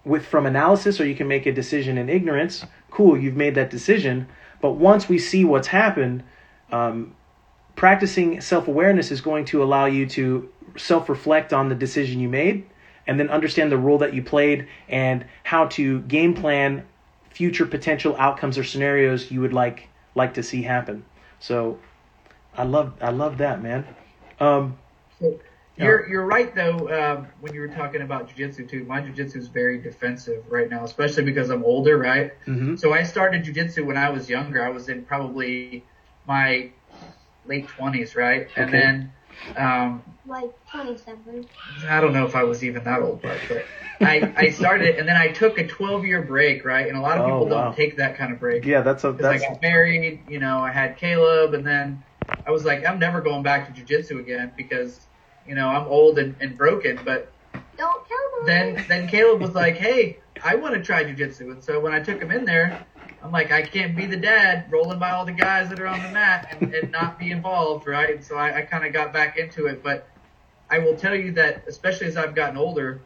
[0.03, 2.65] with from analysis, or you can make a decision in ignorance.
[2.91, 4.27] Cool, you've made that decision.
[4.61, 6.23] But once we see what's happened,
[6.71, 7.15] um,
[7.75, 12.29] practicing self awareness is going to allow you to self reflect on the decision you
[12.29, 12.65] made,
[13.07, 16.85] and then understand the role that you played and how to game plan
[17.29, 21.05] future potential outcomes or scenarios you would like like to see happen.
[21.39, 21.79] So
[22.55, 23.85] I love I love that man.
[24.39, 24.77] Um,
[25.77, 26.89] you're you're right though.
[26.89, 30.83] Um, when you were talking about jujitsu too, my jujitsu is very defensive right now,
[30.83, 32.31] especially because I'm older, right?
[32.47, 32.79] mhm.
[32.79, 34.63] So I started jujitsu when I was younger.
[34.63, 35.85] I was in probably
[36.25, 36.71] my
[37.47, 38.47] late twenties, right?
[38.55, 39.13] And then
[39.55, 41.47] um, like 27.
[41.89, 43.71] I don't know if I was even that old, but, but
[44.03, 46.87] I, I started and then I took a 12 year break, right?
[46.87, 47.49] And a lot of Oh, people wow.
[47.49, 48.63] don't take that kind of break.
[48.63, 52.03] Yeah, that's a Because I got married, you know, I had Caleb, and then
[52.45, 55.07] I was like, I'm never going back to jujitsu again because,
[55.43, 57.03] you know, I'm old and, and broken.
[57.03, 57.33] But
[57.77, 58.45] Don't kill me.
[58.45, 61.99] then then Caleb was like, Hey, I want to try jujitsu, and so when I
[62.01, 62.85] took him in there,
[63.25, 66.01] I'm like, I can't be the dad rolling by all the guys that are on
[66.03, 68.13] the mat and, and not be involved, right?
[68.13, 70.07] And so I, I kind of got back into it, but
[70.69, 73.01] I will tell you that, especially as I've gotten older,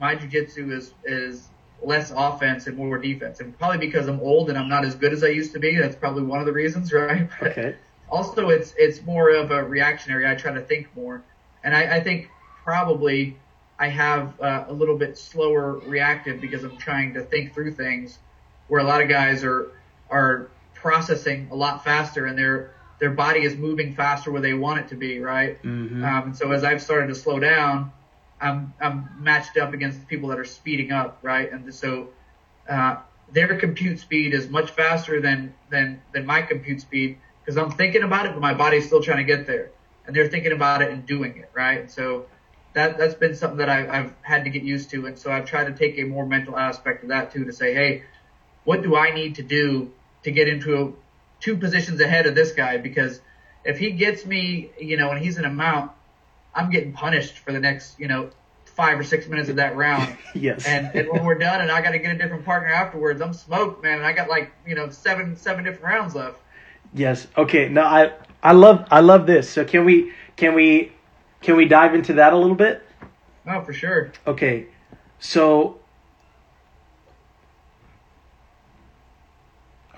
[0.00, 1.48] my jujitsu is is
[1.82, 5.12] less offense and more defense, and probably because I'm old and I'm not as good
[5.12, 5.76] as I used to be.
[5.76, 7.28] That's probably one of the reasons, right?
[7.38, 7.76] But okay.
[8.08, 10.26] also, it's it's more of a reactionary.
[10.26, 11.22] I try to think more,
[11.62, 12.28] and I, I think
[12.64, 13.36] probably
[13.78, 18.18] I have uh, a little bit slower reactive because I'm trying to think through things,
[18.70, 19.72] where a lot of guys are
[20.10, 24.78] are processing a lot faster and they're their body is moving faster where they want
[24.78, 25.60] it to be, right?
[25.62, 26.04] Mhm.
[26.04, 27.92] Um, and so as I've started to slow down,
[28.40, 31.50] I'm I'm matched up against people that are speeding up, right?
[31.52, 32.10] And so
[32.68, 32.96] uh,
[33.32, 38.02] their compute speed is much faster than than than my compute speed because I'm thinking
[38.02, 39.70] about it, but my body's still trying to get there,
[40.06, 41.80] and they're thinking about it and doing it, right?
[41.80, 42.26] And so
[42.74, 45.46] that that's been something that I, I've had to get used to, and so I've
[45.46, 48.02] tried to take a more mental aspect of that too, to say, hey,
[48.70, 49.90] what do I need to do
[50.22, 50.92] to get into a,
[51.40, 52.76] two positions ahead of this guy?
[52.76, 53.20] Because
[53.64, 55.90] if he gets me, you know, and he's in a mount,
[56.54, 58.30] I'm getting punished for the next, you know,
[58.66, 60.16] five or six minutes of that round.
[60.36, 60.68] Yes.
[60.68, 63.32] And, and when we're done and I got to get a different partner afterwards, I'm
[63.32, 63.96] smoked, man.
[63.96, 66.38] And I got like, you know, seven, seven different rounds left.
[66.94, 67.26] Yes.
[67.36, 67.68] Okay.
[67.68, 69.50] No, I I love I love this.
[69.50, 70.92] So can we can we
[71.40, 72.86] can we dive into that a little bit?
[73.48, 74.12] Oh, for sure.
[74.28, 74.66] Okay.
[75.18, 75.79] So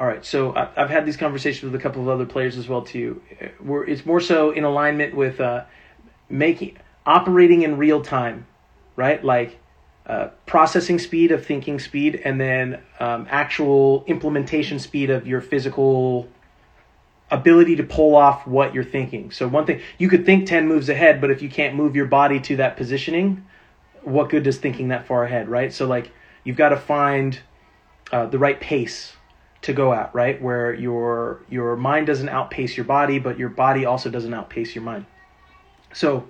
[0.01, 0.25] All right.
[0.25, 3.23] So I've had these conversations with a couple of other players as well too.
[3.61, 5.65] Where it's more so in alignment with uh,
[6.29, 8.47] making operating in real time,
[8.97, 9.23] right?
[9.23, 9.61] Like
[10.07, 16.29] uh, processing speed of thinking speed, and then um, actual implementation speed of your physical
[17.31, 19.31] ability to pull off what you're thinking.
[19.31, 22.07] So one thing you could think 10 moves ahead, but if you can't move your
[22.07, 23.47] body to that positioning,
[24.03, 25.73] what good does thinking that far ahead, right?
[25.73, 26.11] So like
[26.45, 27.39] you've got to find
[28.11, 29.15] uh, the right pace
[29.63, 30.41] to go at, right?
[30.43, 34.85] Where your your mind doesn't outpace your body, but your body also doesn't outpace your
[34.85, 35.07] mind.
[35.93, 36.29] So,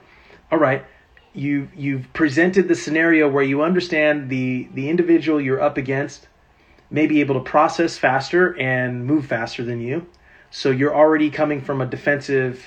[0.51, 0.85] all right,
[1.33, 6.29] you you've presented the scenario where you understand the the individual you're up against
[6.91, 10.07] may be able to process faster and move faster than you.
[10.51, 12.63] So you're already coming from a defensive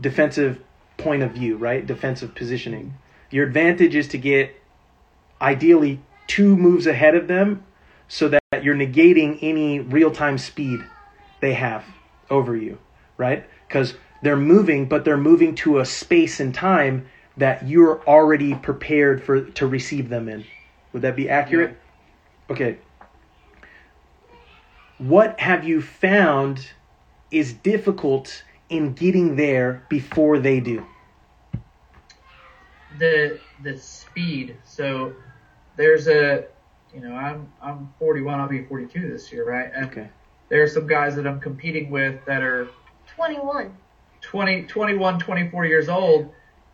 [0.00, 0.58] defensive
[0.96, 1.86] point of view, right?
[1.86, 2.94] Defensive positioning.
[3.30, 4.56] Your advantage is to get
[5.40, 7.62] ideally two moves ahead of them
[8.10, 10.84] so that you're negating any real-time speed
[11.40, 11.84] they have
[12.28, 12.78] over you,
[13.16, 13.46] right?
[13.68, 19.22] Cuz they're moving but they're moving to a space and time that you're already prepared
[19.22, 20.44] for to receive them in.
[20.92, 21.78] Would that be accurate?
[22.50, 22.78] Okay.
[24.98, 26.72] What have you found
[27.30, 30.84] is difficult in getting there before they do?
[32.98, 34.56] the the speed.
[34.64, 35.14] So
[35.76, 36.44] there's a
[36.92, 38.40] you know I'm I'm 41.
[38.40, 39.70] I'll be 42 this year, right?
[39.74, 40.08] And Okay.
[40.48, 42.68] there are some guys that I'm competing with that are
[43.16, 43.76] 21.
[44.22, 46.30] 20, 21, 24 years old,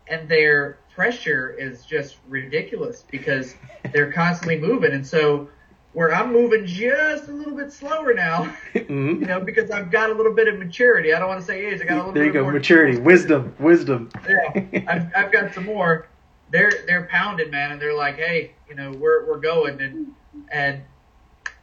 [0.07, 3.55] and their pressure is just ridiculous because
[3.93, 4.91] they're constantly moving.
[4.91, 5.49] And so
[5.93, 9.21] where I'm moving just a little bit slower now, Mhm.
[9.21, 11.13] you know, because I've got a little bit of maturity.
[11.13, 11.81] I don't want to say age.
[11.81, 12.43] I got a little There you go.
[12.43, 14.09] more Maturity, wisdom, wisdom.
[14.27, 16.07] yeah, I've, I've got some more.
[16.49, 20.13] They're they're pounded, man, and they're like, hey, you know, we're we're going, and
[20.51, 20.83] and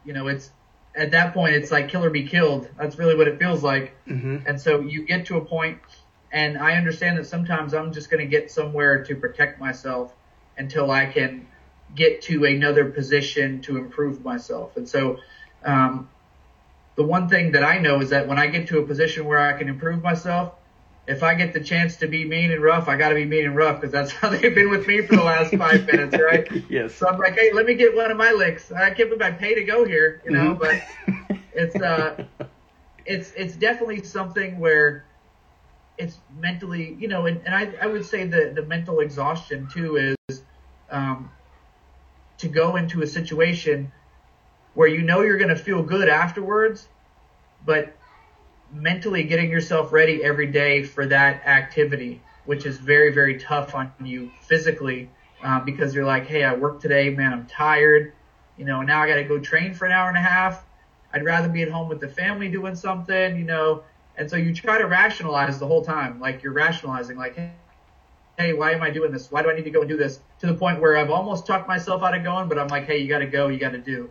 [0.05, 0.51] you know, it's
[0.97, 2.69] at that point, it's like kill or be killed.
[2.79, 3.97] That's really what it feels like.
[4.07, 5.81] hmm And so you get to a point,
[6.31, 10.15] and I understand that sometimes I'm just going to get somewhere to protect myself
[10.57, 11.49] until I can
[11.95, 14.77] get to another position to improve myself.
[14.77, 15.19] And so,
[15.65, 16.11] um,
[16.97, 19.41] the one thing that I know is that when I get to a position where
[19.41, 20.55] I can improve myself,
[21.07, 23.45] if I get the chance to be mean and rough, I got to be mean
[23.47, 26.47] and rough because that's how they've been with me for the last five minutes, right?
[26.69, 26.95] yes.
[26.95, 28.71] So I'm like, hey, let me get one of my licks.
[28.73, 30.59] I can't believe I pay to go here, you know, Mhm.
[30.61, 30.85] but
[31.53, 32.17] it's uh
[33.07, 35.07] it's it's definitely something where
[35.97, 40.15] it's mentally you know and, and I, I would say the the mental exhaustion too
[40.31, 40.43] is
[40.91, 41.31] um
[42.39, 43.93] to go into a situation
[44.75, 46.89] where you know you're going to feel good afterwards
[47.65, 47.97] but
[48.75, 53.93] mentally getting yourself ready every day for that activity which is very very tough on
[54.03, 55.09] you physically
[55.45, 58.13] uh, because you're like hey i worked today man i'm tired
[58.59, 60.65] you know now i got to go train for an hour and a half
[61.15, 63.85] I'd rather be at home with the family doing something, you know.
[64.17, 67.37] And so you try to rationalize the whole time, like you're rationalizing, like,
[68.37, 69.31] hey, why am I doing this?
[69.31, 70.21] Why do I need to go and do this?
[70.41, 72.99] To the point where I've almost talked myself out of going, but I'm like, hey,
[72.99, 74.11] you got to go, you got to do.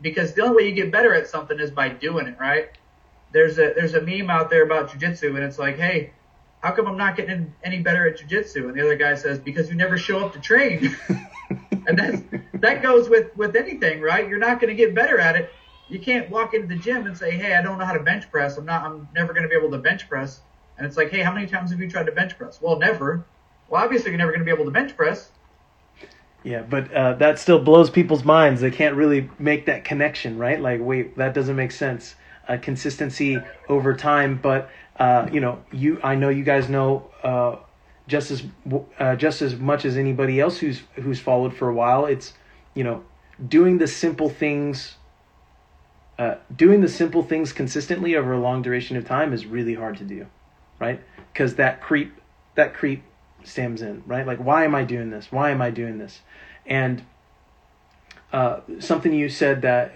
[0.00, 2.68] Because the only way you get better at something is by doing it, right?
[3.32, 6.12] There's a there's a meme out there about jujitsu, and it's like, hey,
[6.60, 8.68] how come I'm not getting any better at jujitsu?
[8.68, 10.96] And the other guy says, because you never show up to train.
[11.86, 12.22] and that's
[12.54, 14.28] that goes with with anything, right?
[14.28, 15.50] You're not going to get better at it.
[15.88, 18.30] You can't walk into the gym and say, "Hey, I don't know how to bench
[18.30, 18.56] press.
[18.56, 18.82] I'm not.
[18.84, 20.40] I'm never going to be able to bench press."
[20.76, 23.24] And it's like, "Hey, how many times have you tried to bench press?" Well, never.
[23.68, 25.30] Well, obviously you're never going to be able to bench press.
[26.44, 28.60] Yeah, but uh, that still blows people's minds.
[28.60, 30.60] They can't really make that connection, right?
[30.60, 32.14] Like, wait, that doesn't make sense.
[32.48, 33.38] Uh, consistency
[33.68, 37.56] over time, but uh, you know, you I know you guys know uh,
[38.06, 38.42] just as
[38.98, 42.06] uh, just as much as anybody else who's who's followed for a while.
[42.06, 42.32] It's
[42.72, 43.04] you know,
[43.48, 44.96] doing the simple things
[46.18, 49.96] uh, doing the simple things consistently over a long duration of time is really hard
[49.98, 50.26] to do,
[50.80, 51.00] right?
[51.32, 52.12] Because that creep,
[52.56, 53.04] that creep
[53.44, 54.26] stems in, right?
[54.26, 55.30] Like, why am I doing this?
[55.30, 56.22] Why am I doing this?
[56.66, 57.04] And
[58.32, 59.92] uh, something you said that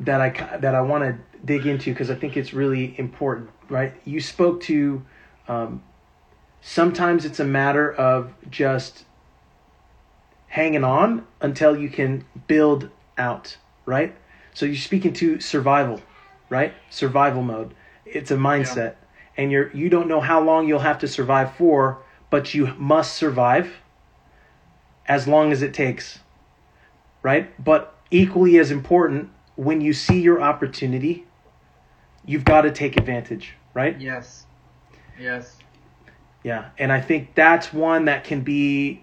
[0.00, 3.94] that I that I want to dig into because I think it's really important, right?
[4.04, 5.04] You spoke to
[5.48, 5.82] um,
[6.60, 9.04] sometimes it's a matter of just
[10.48, 12.88] hanging on until you can build
[13.18, 14.14] out, right?
[14.54, 16.00] So you're speaking to survival,
[16.48, 16.72] right?
[16.90, 17.74] Survival mode.
[18.06, 18.76] It's a mindset.
[18.76, 18.94] Yeah.
[19.36, 21.98] And you're you don't know how long you'll have to survive for,
[22.30, 23.70] but you must survive
[25.06, 26.20] as long as it takes.
[27.22, 27.52] Right?
[27.62, 31.26] But equally as important, when you see your opportunity,
[32.24, 34.00] you've got to take advantage, right?
[34.00, 34.46] Yes.
[35.18, 35.56] Yes.
[36.42, 39.02] Yeah, and I think that's one that can be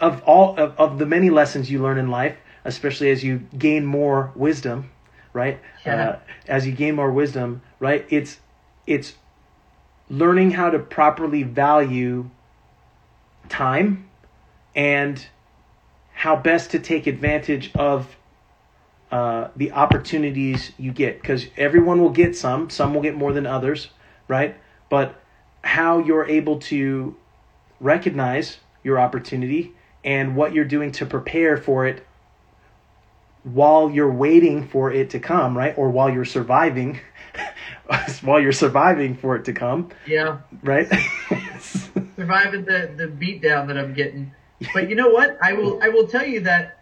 [0.00, 3.84] of all of, of the many lessons you learn in life, especially as you gain
[3.84, 4.90] more wisdom,
[5.32, 5.60] right?
[5.84, 6.08] Yeah.
[6.08, 6.18] Uh,
[6.48, 8.06] as you gain more wisdom, right?
[8.08, 8.38] It's
[8.86, 9.14] it's
[10.08, 12.30] learning how to properly value
[13.48, 14.08] time
[14.74, 15.24] and
[16.14, 18.16] how best to take advantage of
[19.12, 23.46] uh, the opportunities you get because everyone will get some some will get more than
[23.46, 23.88] others
[24.32, 24.56] right?
[24.88, 25.20] But
[25.62, 27.14] how you're able to
[27.80, 29.72] recognize your opportunity
[30.04, 32.04] and what you're doing to prepare for it
[33.44, 35.76] while you're waiting for it to come right?
[35.76, 36.98] Or while you're surviving
[38.22, 40.38] while you're surviving for it to come yeah.
[40.62, 40.88] right?
[42.16, 44.32] Surviving the the beat down that i'm getting.
[44.72, 45.38] But you know what?
[45.42, 46.81] I will i will tell you that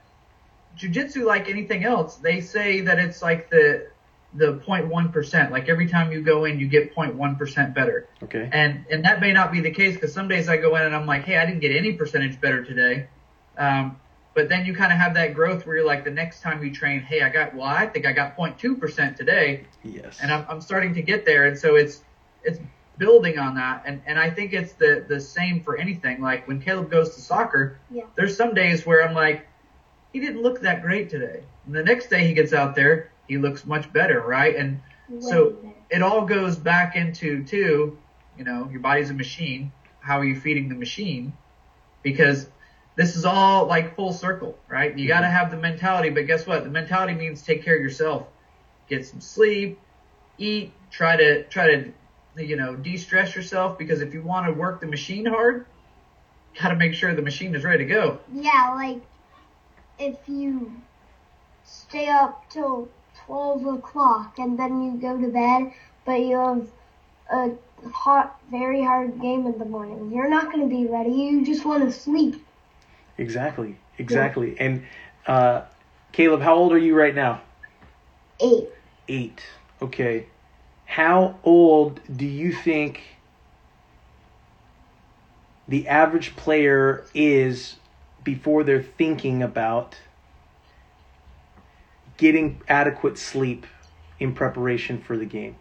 [0.80, 3.88] jujitsu, like anything else, they say that it's like the
[4.34, 5.50] the 0.1 percent.
[5.50, 8.08] Like every time you go in, you get 0.1 percent better.
[8.22, 8.48] Okay.
[8.52, 10.94] And and that may not be the case because some days I go in and
[10.94, 13.06] I'm like, hey, I didn't get any percentage better today.
[13.58, 13.98] Um,
[14.32, 16.72] but then you kind of have that growth where you're like, the next time you
[16.72, 19.64] train, hey, I got well, I think I got 0.2 percent today.
[19.82, 20.18] Yes.
[20.22, 22.02] And I'm I'm starting to get there, and so it's
[22.44, 22.60] it's
[23.00, 26.60] building on that and and I think it's the the same for anything like when
[26.60, 28.04] Caleb goes to soccer yeah.
[28.14, 29.46] there's some days where I'm like
[30.12, 31.42] he didn't look that great today.
[31.66, 34.56] And the next day he gets out there, he looks much better, right?
[34.56, 34.80] And
[35.20, 35.56] so
[35.90, 37.98] it all goes back into too,
[38.38, 39.72] you know, your body's a machine.
[40.00, 41.32] How are you feeding the machine?
[42.02, 42.48] Because
[42.96, 44.96] this is all like full circle, right?
[44.96, 45.36] You got to mm-hmm.
[45.36, 46.64] have the mentality, but guess what?
[46.64, 48.26] The mentality means take care of yourself.
[48.88, 49.78] Get some sleep,
[50.38, 51.92] eat, try to try to
[52.36, 55.66] you know, de-stress yourself because if you want to work the machine hard,
[56.60, 58.18] got to make sure the machine is ready to go.
[58.32, 59.00] Yeah, like
[60.00, 60.72] if you
[61.64, 62.88] stay up till
[63.26, 65.72] 12 o'clock and then you go to bed,
[66.04, 66.68] but you have
[67.30, 67.50] a
[67.88, 71.12] hot, very hard game in the morning, you're not going to be ready.
[71.12, 72.44] You just want to sleep.
[73.18, 74.54] Exactly, exactly.
[74.54, 74.62] Yeah.
[74.64, 74.86] And
[75.26, 75.62] uh,
[76.12, 77.42] Caleb, how old are you right now?
[78.40, 78.68] Eight.
[79.08, 79.42] Eight.
[79.82, 80.26] Okay.
[80.86, 83.02] How old do you think
[85.68, 87.76] the average player is
[88.22, 89.96] before they're thinking about
[92.16, 93.66] getting adequate sleep
[94.18, 95.56] in preparation for the game?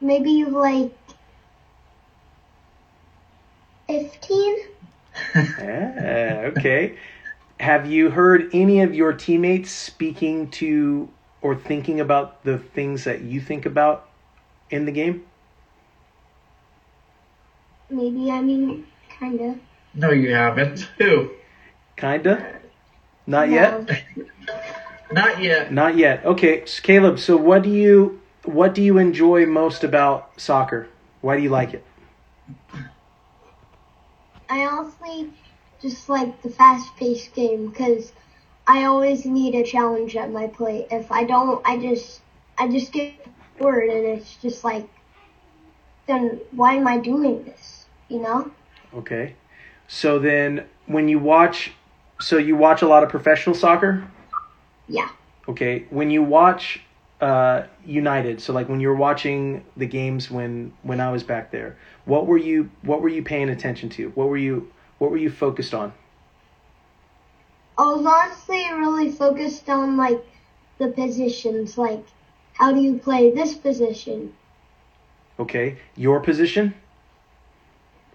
[0.00, 0.92] Maybe like
[3.86, 4.56] 15?
[5.36, 5.40] ah,
[6.50, 6.96] okay.
[7.60, 11.08] Have you heard any of your teammates speaking to
[11.40, 14.08] or thinking about the things that you think about
[14.70, 15.24] in the game?
[17.94, 18.86] Maybe, I mean,
[19.20, 19.56] kinda.
[19.94, 20.88] No, you haven't.
[20.98, 21.30] Who?
[21.96, 22.60] Kinda?
[23.24, 23.54] Not no.
[23.54, 24.04] yet?
[25.12, 25.72] Not yet.
[25.72, 26.24] Not yet.
[26.24, 30.88] Okay, so Caleb, so what do you what do you enjoy most about soccer?
[31.20, 31.84] Why do you like it?
[34.48, 35.30] I honestly
[35.80, 38.12] just like the fast-paced game because
[38.66, 40.88] I always need a challenge at my plate.
[40.90, 42.22] If I don't, I just
[42.58, 43.14] I just get
[43.58, 44.88] bored and it's just like
[46.06, 47.73] then why am I doing this?
[48.08, 48.50] You know?
[48.94, 49.34] Okay.
[49.88, 51.72] So then when you watch
[52.20, 54.06] so you watch a lot of professional soccer?
[54.88, 55.08] Yeah.
[55.48, 55.86] Okay.
[55.90, 56.80] When you watch
[57.20, 61.50] uh, United, so like when you were watching the games when when I was back
[61.50, 64.10] there, what were you what were you paying attention to?
[64.10, 65.92] What were you what were you focused on?
[67.76, 70.24] I was honestly really focused on like
[70.78, 72.04] the positions, like
[72.52, 74.32] how do you play this position?
[75.38, 76.74] Okay, your position?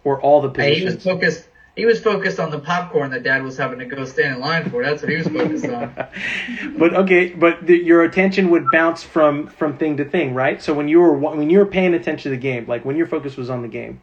[0.10, 0.80] Or all the positions?
[0.80, 1.46] He was focused.
[1.76, 4.70] He was focused on the popcorn that Dad was having to go stand in line
[4.70, 4.84] for.
[4.84, 5.94] That's what he was focused on.
[6.78, 10.62] but okay, but the, your attention would bounce from from thing to thing, right?
[10.62, 13.08] So when you were when you were paying attention to the game, like when your
[13.08, 14.02] focus was on the game,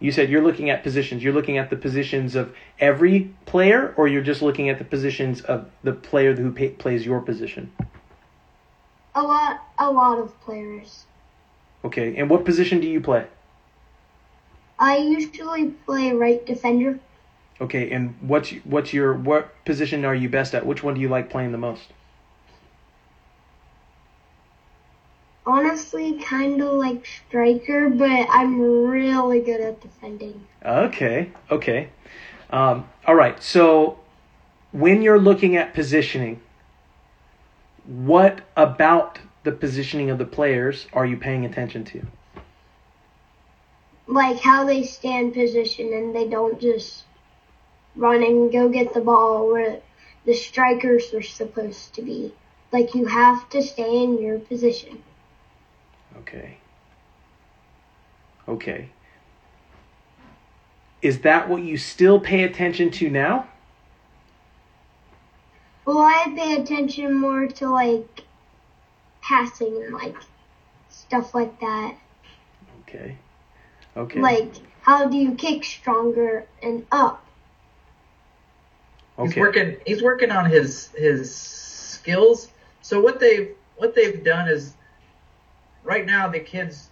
[0.00, 1.22] You said you're looking at positions.
[1.22, 5.42] You're looking at the positions of every player, or you're just looking at the positions
[5.42, 7.70] of the player who pay, plays your position.
[9.14, 11.04] A lot, a lot of players.
[11.84, 13.26] Okay, and what position do you play?
[14.82, 16.98] I usually play right defender.
[17.60, 20.66] Okay, and what's what's your what position are you best at?
[20.66, 21.92] Which one do you like playing the most?
[25.46, 30.48] Honestly, kind of like striker, but I'm really good at defending.
[30.64, 31.88] Okay, okay.
[32.50, 34.00] Um, all right, so
[34.72, 36.40] when you're looking at positioning,
[37.84, 42.04] what about the positioning of the players are you paying attention to?
[44.06, 47.04] Like how they stand position and they don't just
[47.94, 49.80] run and go get the ball where
[50.24, 52.32] the strikers are supposed to be.
[52.72, 55.02] Like you have to stay in your position.
[56.18, 56.56] Okay.
[58.48, 58.88] Okay.
[61.00, 63.48] Is that what you still pay attention to now?
[65.84, 68.22] Well, I pay attention more to like
[69.20, 70.16] passing and like
[70.88, 71.96] stuff like that.
[72.82, 73.16] Okay.
[73.96, 74.20] Okay.
[74.20, 77.24] Like how do you kick stronger and up?
[79.18, 79.28] okay.
[79.28, 79.76] He's working.
[79.86, 82.50] He's working on his his skills.
[82.80, 84.74] So what they've what they've done is,
[85.84, 86.90] right now the kids,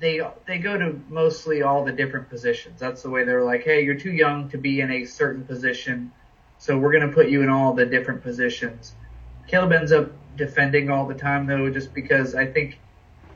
[0.00, 2.80] they they go to mostly all the different positions.
[2.80, 6.12] That's the way they're like, hey, you're too young to be in a certain position,
[6.58, 8.94] so we're gonna put you in all the different positions.
[9.46, 12.78] Caleb ends up defending all the time though, just because I think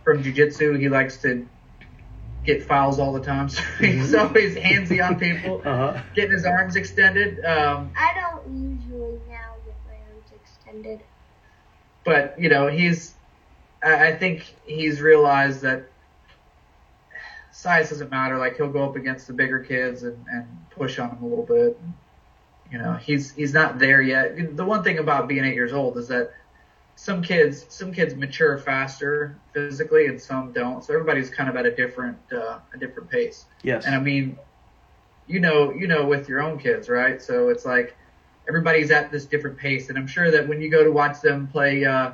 [0.02, 1.46] from jujitsu he likes to
[2.44, 3.48] get fouls all the time.
[3.48, 6.00] So he's always handsy on people, Uh-huh.
[6.14, 7.44] getting his arms extended.
[7.44, 11.00] Um, I don't usually now get my arms extended.
[12.04, 13.14] but you know he's
[13.82, 15.90] I, I think he's realized that
[17.52, 21.08] size doesn't matter like he'll go up against the bigger kids and, and push on
[21.10, 21.78] them a little bit
[22.70, 25.96] you know he's he's not there yet the one thing about being eight years old
[25.96, 26.32] is that
[26.96, 31.66] some kids some kids mature faster physically and some don't so everybody's kind of at
[31.66, 33.84] a different uh, a different pace Yes.
[33.86, 34.38] and I mean,
[35.26, 37.20] you know, you know, with your own kids, right?
[37.20, 37.96] So it's like
[38.46, 41.46] everybody's at this different pace, and I'm sure that when you go to watch them
[41.46, 42.10] play, uh,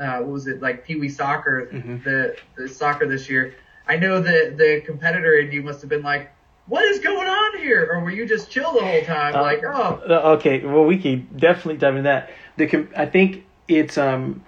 [0.00, 2.02] uh, what was it like Pee Wee soccer, Mhm.
[2.02, 3.54] the the soccer this year?
[3.86, 6.32] I know that the competitor in you must have been like,
[6.66, 9.62] "What is going on here?" Or were you just chill the whole time, Uh, like,
[9.64, 12.30] "Oh, Uh, okay, well, we can definitely dive into that.
[12.56, 14.44] The com- I think it's um,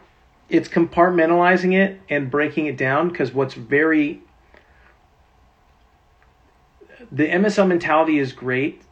[0.49, 4.21] it's compartmentalizing it and breaking it down because what's very
[7.11, 8.83] the MSL mentality is great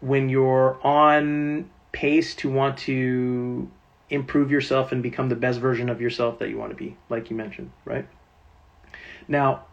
[0.00, 3.70] when you're on pace to want to
[4.08, 7.30] improve yourself and become the best version of yourself that you want to be, like
[7.30, 8.06] you mentioned, right?
[9.26, 9.64] Now,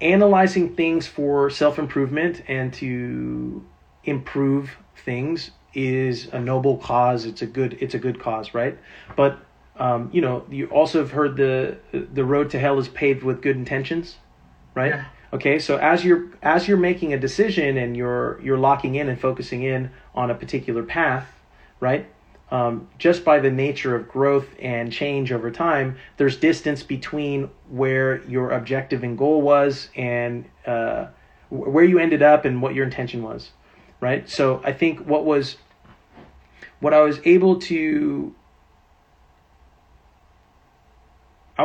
[0.00, 3.64] analyzing things for self improvement and to
[4.04, 7.24] improve things is a noble cause.
[7.24, 8.78] It's a good it's a good cause, right?
[9.16, 9.38] But
[9.76, 13.42] um, you know, you also have heard the the road to hell is paved with
[13.42, 14.16] good intentions,
[14.74, 14.90] right?
[14.90, 15.04] Yeah.
[15.32, 19.18] Okay, so as you're as you're making a decision and you're you're locking in and
[19.18, 21.26] focusing in on a particular path,
[21.80, 22.06] right?
[22.50, 28.22] Um, just by the nature of growth and change over time, there's distance between where
[28.24, 31.06] your objective and goal was and uh,
[31.48, 33.52] where you ended up and what your intention was,
[34.02, 34.28] right?
[34.28, 35.56] So I think what was
[36.80, 38.34] what I was able to
[41.56, 41.62] I,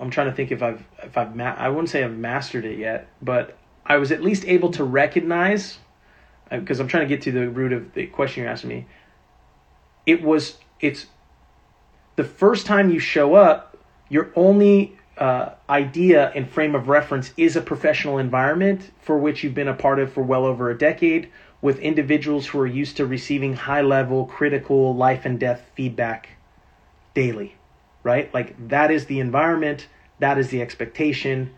[0.00, 2.78] i'm trying to think if I've if I've ma- I wouldn't say I've mastered it
[2.78, 5.78] yet, but I was at least able to recognize
[6.50, 8.86] because I'm trying to get to the root of the question you're asking me.
[10.06, 11.06] It was it's
[12.16, 13.76] the first time you show up,
[14.08, 19.54] your only uh, idea and frame of reference is a professional environment for which you've
[19.54, 21.30] been a part of for well over a decade
[21.64, 26.28] with individuals who are used to receiving high level critical life and death feedback
[27.14, 27.56] daily
[28.04, 28.32] right?
[28.32, 29.88] Like that is the environment,
[30.20, 31.56] that is the expectation.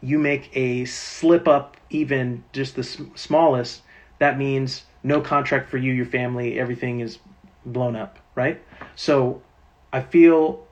[0.00, 3.82] You make a slip up, even just the s- smallest,
[4.20, 7.18] that means no contract for you, your family, everything is
[7.64, 8.62] blown up, right?
[8.94, 9.42] So
[9.92, 10.64] I feel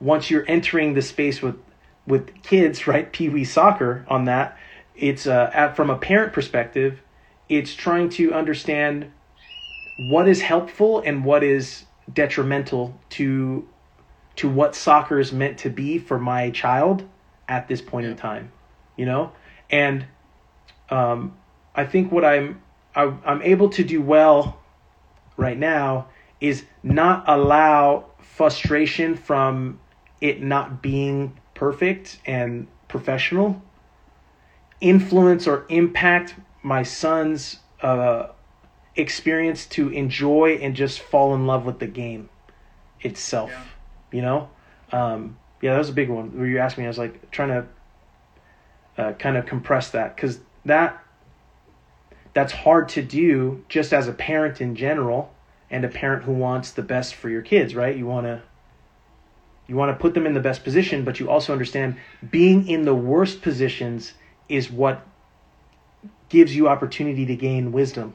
[0.00, 1.56] once you're entering the space with
[2.04, 4.58] with kids, right, pee wee soccer on that,
[4.96, 7.00] it's uh, at, from a parent perspective,
[7.48, 9.12] it's trying to understand
[9.96, 13.68] what is helpful and what is detrimental to
[14.34, 17.06] to what soccer is meant to be for my child
[17.48, 18.52] at this point in time
[18.96, 19.32] you know?
[19.70, 20.06] And
[20.90, 21.38] um,
[21.74, 22.62] i think what i'm
[22.94, 24.62] I, i'm able to do well
[25.36, 26.08] right now
[26.40, 29.80] is not allow frustration from
[30.20, 33.62] it not being perfect and professional
[34.80, 38.28] influence or impact my son's uh,
[38.96, 42.28] experience to enjoy and just fall in love with the game
[43.00, 43.50] itself.
[43.50, 43.64] Yeah.
[44.12, 44.50] You know,
[44.92, 46.36] um, yeah, that was a big one.
[46.36, 47.66] Where you asked me, I was like trying to
[48.98, 51.02] uh, kind of compress that because that
[52.34, 55.32] that's hard to do just as a parent in general
[55.70, 57.96] and a parent who wants the best for your kids, right?
[57.96, 58.42] You want to
[59.66, 61.96] you want to put them in the best position, but you also understand
[62.30, 64.12] being in the worst positions
[64.48, 65.06] is what
[66.32, 68.14] gives you opportunity to gain wisdom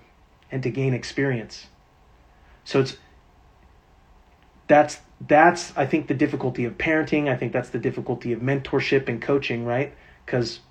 [0.51, 1.67] and to gain experience.
[2.63, 2.97] So it's
[4.65, 7.29] that's that's I think the difficulty of parenting.
[7.29, 9.93] I think that's the difficulty of mentorship and coaching, right?
[10.25, 10.61] Because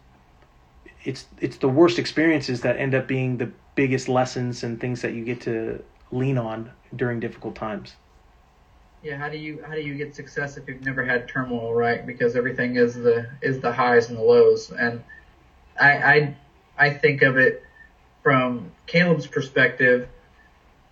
[1.05, 5.14] it's it's the worst experiences that end up being the biggest lessons and things that
[5.14, 7.94] you get to lean on during difficult times.
[9.05, 12.05] Yeah, how do you how do you get success if you've never had turmoil, right?
[12.05, 15.01] Because everything is the is the highs and the lows, and
[15.80, 16.36] I I
[16.79, 17.62] I think of it
[18.22, 20.09] from Caleb's perspective.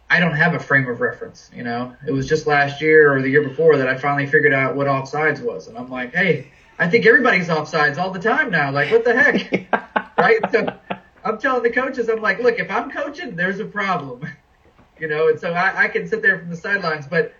[0.08, 1.96] I don't have a frame of reference, you know.
[2.06, 4.86] It was just last year or the year before that I finally figured out what
[4.86, 8.70] offsides was, and I'm like, hey, I think everybody's offsides all the time now.
[8.70, 9.72] Like, what the heck,
[10.18, 10.38] right?
[10.52, 10.76] So
[11.24, 14.26] I'm telling the coaches, I'm like, look, if I'm coaching, there's a problem,
[14.98, 15.28] you know.
[15.28, 17.34] And so I, I can sit there from the sidelines, but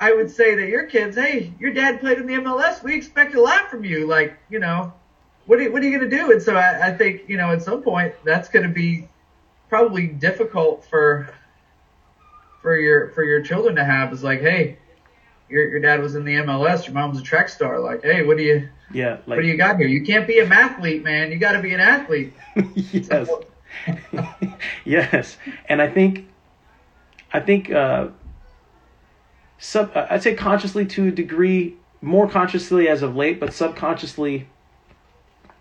[0.00, 2.82] I would say that your kids, hey, your dad played in the MLS.
[2.82, 4.06] We expect a lot from you.
[4.06, 4.92] Like, you know,
[5.46, 6.32] what are, what are you going to do?
[6.32, 9.08] And so I, I think, you know, at some point that's going to be
[9.68, 11.32] probably difficult for
[12.62, 14.12] for your for your children to have.
[14.12, 14.78] Is like, hey,
[15.48, 16.86] your your dad was in the MLS.
[16.86, 17.80] Your mom's a track star.
[17.80, 19.86] Like, hey, what do you Yeah, like what do you got here?
[19.86, 21.30] You can't be a mathlete, man.
[21.30, 22.32] You got to be an athlete.
[22.74, 23.28] yes.
[24.84, 25.36] yes.
[25.68, 26.26] And I think
[27.32, 28.08] I think uh
[29.58, 34.48] sub I'd say consciously to a degree, more consciously as of late, but subconsciously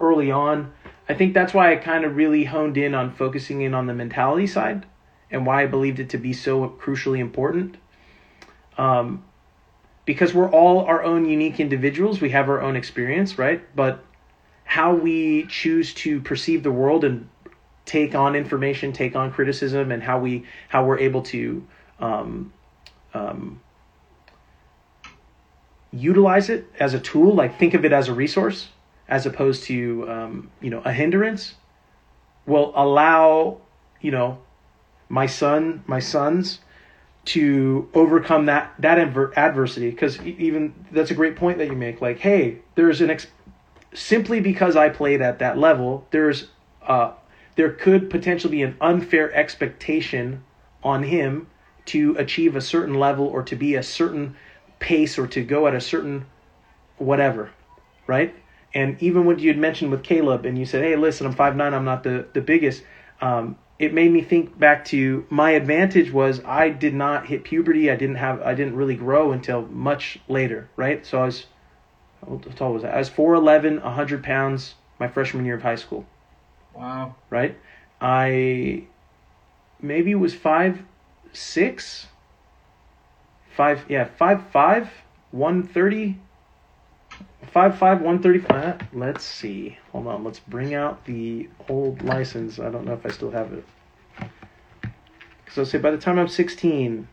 [0.04, 0.74] early on.
[1.08, 3.94] I think that's why I kind of really honed in on focusing in on the
[3.94, 4.86] mentality side
[5.32, 7.78] and why I believed it to be so crucially important.
[8.78, 9.24] Um,
[10.06, 13.64] because we're all our own unique individuals, we have our own experience, right?
[13.76, 14.04] But
[14.66, 17.30] how we choose to perceive the world and
[17.86, 21.66] take on information, take on criticism, and how we how we're able to
[22.00, 22.54] um,
[23.14, 23.62] um,
[25.92, 28.70] utilize it as a tool, like think of it as a resource,
[29.08, 31.56] as opposed to um, you know a hindrance,
[32.46, 33.62] will allow
[34.02, 34.40] you know
[35.10, 36.60] my son, my sons
[37.26, 42.02] to overcome that that adver- adversity because even that's a great point that you make
[42.02, 43.28] like hey there's an ex-
[43.94, 46.48] simply because I played at that level, there's
[46.82, 47.14] uh,
[47.56, 50.44] there could potentially be an unfair expectation
[50.84, 51.48] on him
[51.86, 54.36] to achieve a certain level or to be a certain
[54.80, 56.26] pace or to go at a certain
[56.98, 57.52] whatever,
[58.08, 58.36] right?
[58.74, 61.56] And even when you had mentioned with Caleb and you said, "Hey, listen, I'm five
[61.56, 62.84] nine, I'm not the the biggest,"
[63.22, 67.92] um, it made me think back to my advantage was I did not hit puberty.
[67.92, 71.06] I didn't have I didn't really grow until much later, right?
[71.06, 71.46] So I was
[72.26, 72.90] how tall was I?
[72.92, 76.06] I was 4'11", 100 pounds my freshman year of high school,
[76.74, 77.16] Wow.
[77.30, 77.58] right?
[78.00, 78.84] I
[79.82, 80.84] maybe was five
[81.34, 82.08] six,
[83.56, 84.90] five yeah five five,
[85.32, 86.18] one thirty,
[87.52, 88.82] five five one thirty five.
[88.94, 89.78] Let's see.
[89.92, 90.24] Hold on.
[90.24, 92.60] Let's bring out the old license.
[92.60, 93.66] I don't know if I still have it.
[95.44, 97.08] Because I'll say by the time I'm sixteen.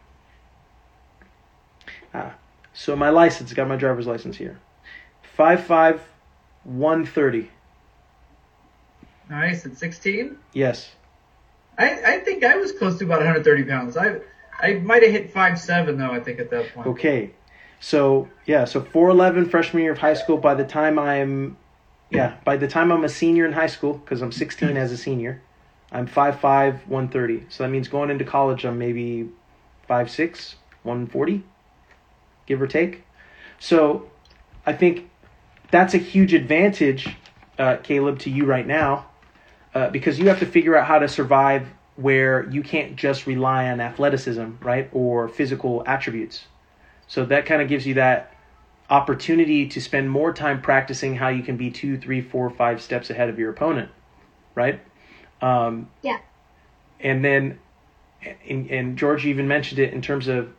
[2.13, 2.35] Ah,
[2.73, 4.59] so my license got my driver's license here.
[5.37, 6.01] Five five,
[6.65, 7.51] one thirty.
[9.29, 9.65] Nice.
[9.65, 10.91] At 16, Yes.
[11.79, 13.97] I, I think I was close to about 130 pounds.
[13.97, 14.17] I
[14.61, 16.11] I might have hit five seven though.
[16.11, 16.87] I think at that point.
[16.89, 17.31] Okay.
[17.81, 20.37] So yeah, so four eleven freshman year of high school.
[20.37, 21.57] By the time I'm,
[22.11, 24.97] yeah, by the time I'm a senior in high school, because I'm sixteen as a
[24.97, 25.41] senior,
[25.91, 27.47] I'm five five one thirty.
[27.49, 29.31] So that means going into college, I'm maybe
[29.89, 31.43] five six one forty,
[32.47, 33.03] give or take.
[33.59, 34.11] So
[34.67, 35.09] I think
[35.71, 37.17] that's a huge advantage,
[37.59, 39.07] uh, Caleb, to you right now,
[39.75, 41.67] uh, because you have to figure out how to survive
[41.97, 46.47] where you can't just rely on athleticism, right, or physical attributes.
[47.11, 48.33] So that kind of gives you that
[48.89, 53.11] opportunity to spend more time practicing how you can be two, three, four, five steps
[53.11, 53.91] ahead of your opponent,
[54.55, 54.81] right?
[55.43, 56.19] Um, Yeah.
[57.01, 57.59] And then,
[58.49, 60.53] and, and George even mentioned it in terms of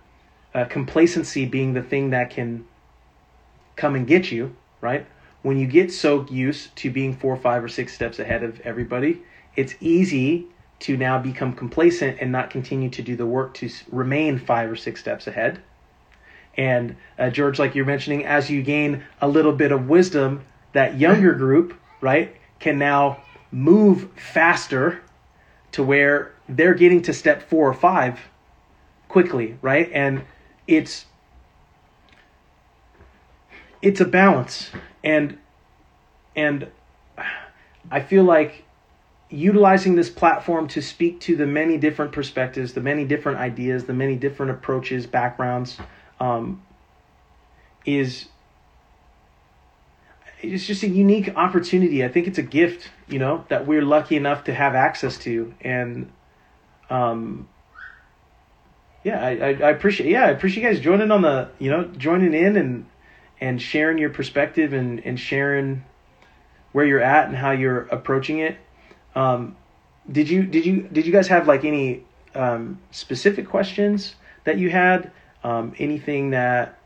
[0.54, 2.66] uh, complacency being the thing that can
[3.78, 5.06] come and get you, right?
[5.44, 9.22] When you get so used to being four, five, or six steps ahead of everybody,
[9.56, 10.48] it's easy
[10.80, 14.76] to now become complacent and not continue to do the work to remain five or
[14.76, 15.62] six steps ahead.
[16.58, 20.44] And uh, George, like you're mentioning, as you gain a little bit of wisdom,
[20.74, 23.22] that younger group, right, can now
[23.52, 25.02] move faster
[25.74, 28.20] to where they're getting to step four or five
[29.08, 29.90] quickly, right?
[29.94, 30.24] And
[30.68, 31.06] it's
[33.82, 34.70] it's a balance
[35.04, 35.38] and
[36.36, 36.68] and
[37.90, 38.64] I feel like
[39.30, 43.94] utilizing this platform to speak to the many different perspectives, the many different ideas, the
[43.94, 45.78] many different approaches, backgrounds,
[46.22, 46.64] um,
[47.84, 48.28] is
[50.42, 52.04] it's just a unique opportunity.
[52.06, 55.54] I think it's a gift, you know, that we're lucky enough to have access to,
[55.62, 56.12] and
[56.90, 57.50] um,
[59.04, 61.86] yeah, I, I, I appreciate yeah I appreciate you guys joining on the you know
[61.86, 62.86] joining in and
[63.42, 65.84] and sharing your perspective and and sharing
[66.72, 68.58] where you're at and how you're approaching it.
[69.16, 69.58] Um,
[70.10, 72.04] did you did you did you guys have like any
[72.36, 75.12] um, specific questions that you had?
[75.44, 76.78] Um, anything that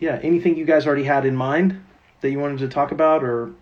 [0.00, 1.84] yeah, anything you guys already had in mind
[2.20, 3.52] that you wanted to talk about or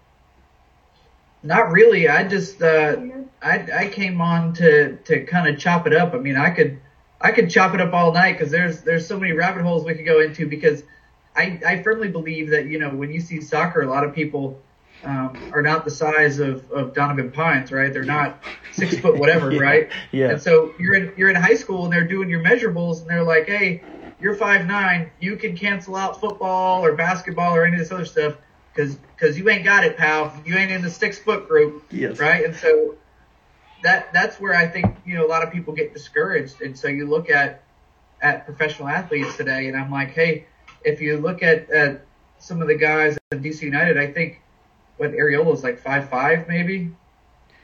[1.43, 2.09] Not really.
[2.09, 2.97] I just uh,
[3.43, 6.15] I I came on to to kind of chop it up.
[6.15, 6.81] I mean, I could
[7.21, 9.95] I could chop it up all night because there's there's so many rabbit holes we
[9.95, 10.85] could go into because
[11.37, 14.61] I I firmly believe that you know when you see soccer, a lot of people
[15.05, 17.93] um, are not the size of of Donovan Pines, right?
[17.93, 18.41] They're not
[18.73, 19.61] six foot whatever, Yeah.
[19.61, 19.91] right?
[20.13, 20.31] Yeah.
[20.31, 23.23] And so you're in you're in high school and they're doing your measurables and they're
[23.25, 23.83] like, hey,
[24.21, 28.05] you're five nine, you can cancel out football or basketball or any of this other
[28.05, 28.37] stuff
[28.73, 30.33] because because you ain't got it, pal.
[30.47, 32.19] You ain't in the six foot group, Yes.
[32.19, 32.45] right?
[32.45, 32.97] And so
[33.83, 36.61] that that's where I think you know a lot of people get discouraged.
[36.61, 37.63] And so you look at
[38.21, 40.47] at professional athletes today, and I'm like, hey,
[40.85, 42.07] if you look at, at
[42.39, 44.42] some of the guys at DC United, I think
[45.03, 46.91] what Arriola's like five five maybe.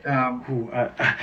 [0.04, 1.16] Um, Ooh, I,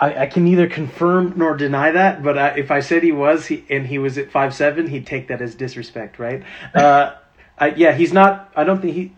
[0.00, 3.46] I, I can neither confirm nor deny that, but I, if I said he was
[3.46, 6.42] he, and he was at five seven, he'd take that as disrespect, right?
[6.74, 7.14] Uh,
[7.60, 8.52] I, yeah, he's not.
[8.54, 9.12] I don't think he.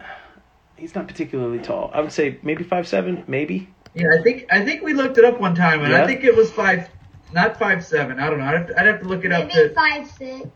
[0.77, 1.91] He's not particularly tall.
[1.93, 3.69] I would say maybe five seven, maybe.
[3.95, 6.03] yeah, I think I think we looked it up one time, and Yeah?
[6.03, 6.89] I think it was five,
[7.35, 8.19] not five seven.
[8.19, 8.47] I don't know.
[8.47, 10.49] I'd have to, I'd have to look it up Maybe to five six.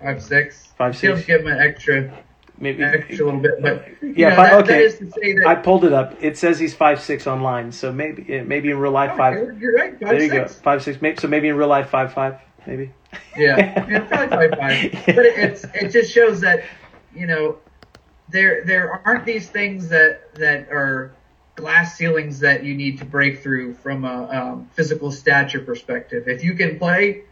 [0.00, 0.66] five six.
[0.78, 1.26] Five, Still six.
[1.26, 2.12] give him an extra
[2.58, 2.82] Maybe.
[2.82, 4.72] extra little bit, but Yeah, know, that, okay.
[4.72, 6.14] that is to say that I pulled it up.
[6.22, 9.60] It says he's five six online, so maybe maybe in real life Oh, five.
[9.60, 9.92] you're, right.
[9.92, 11.02] Five, There you go, five six.
[11.02, 12.92] Maybe, so maybe in real life five five, maybe.
[13.36, 13.56] Yeah,
[13.90, 15.02] yeah, probably five five.
[15.06, 16.64] But it, it's it just shows that
[17.14, 17.58] you know
[18.28, 21.14] there there aren't these things that that are
[21.56, 26.28] glass ceilings that you need to break through from a um, physical stature perspective.
[26.28, 27.22] If you can play,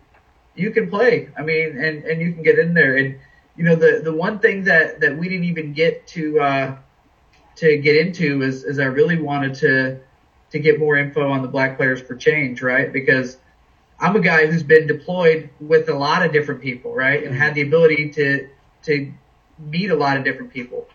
[0.55, 1.29] you can play.
[1.39, 2.97] I mean, and and you can get in there.
[2.97, 3.19] And
[3.57, 6.77] you know the the one thing that that we didn't even get to uh,
[7.57, 10.01] to get into is is I really wanted to
[10.51, 12.93] to get more info on the Black Players for Change, right?
[12.93, 13.39] Because
[14.01, 17.55] I'm a guy who's been deployed with a lot of different people, right, and had
[17.55, 18.49] the ability to
[18.85, 19.13] to
[19.59, 20.89] meet a lot of different people,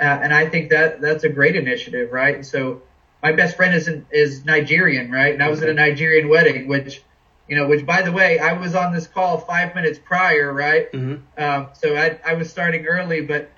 [0.00, 2.36] uh, and I think that that's a great initiative, right?
[2.36, 2.82] And so
[3.22, 7.02] my best friend is is Nigerian, right, and I was at a Nigerian wedding, which
[7.48, 10.88] you know, which by the way, I was on this call five minutes prior, right?
[10.92, 13.50] hmm Um, so I, I was starting early, but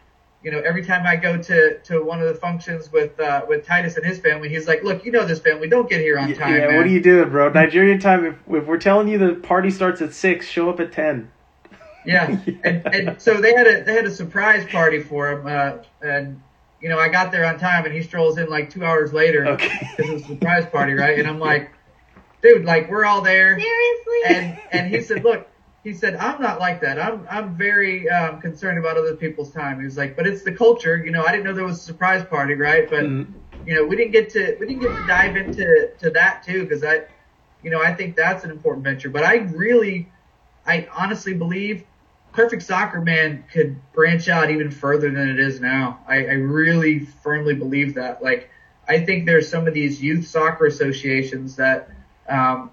[0.43, 3.67] you know, every time I go to, to one of the functions with uh, with
[3.67, 6.33] Titus and his family, he's like, "Look, you know this family, don't get here on
[6.35, 7.49] time, yeah, man." what are you doing, bro?
[7.49, 8.25] Nigerian time.
[8.25, 11.31] If, if we're telling you the party starts at six, show up at ten.
[12.05, 12.27] Yeah,
[12.65, 16.41] and, and so they had a they had a surprise party for him, uh, and
[16.81, 19.47] you know I got there on time, and he strolls in like two hours later
[19.47, 19.71] Okay.
[19.99, 21.19] it's a surprise party, right?
[21.19, 21.73] And I'm like,
[22.47, 24.21] dude, like we're all there, Seriously?
[24.25, 25.49] and and he said, look,
[25.83, 26.99] he said I'm not like that.
[27.01, 29.79] I'm I'm very um, concerned about other people's time.
[29.79, 31.25] He was like, but it's the culture, you know.
[31.25, 32.89] I didn't know there was a surprise party, right?
[32.89, 33.35] But Mhm.
[33.65, 36.63] you know, we didn't get to we didn't get to dive into to that too
[36.63, 37.03] because I,
[37.63, 39.09] you know, I think that's an important venture.
[39.11, 40.09] But I really,
[40.65, 41.85] I honestly believe
[42.33, 46.01] Perfect Soccer Man could branch out even further than it is now.
[46.07, 48.23] I, I really firmly believe that.
[48.23, 48.51] Like,
[48.87, 51.91] I think there's some of these youth soccer associations that,
[52.29, 52.71] um,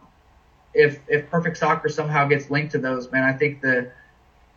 [0.74, 3.92] if if Perfect Soccer somehow gets linked to those, man, I think the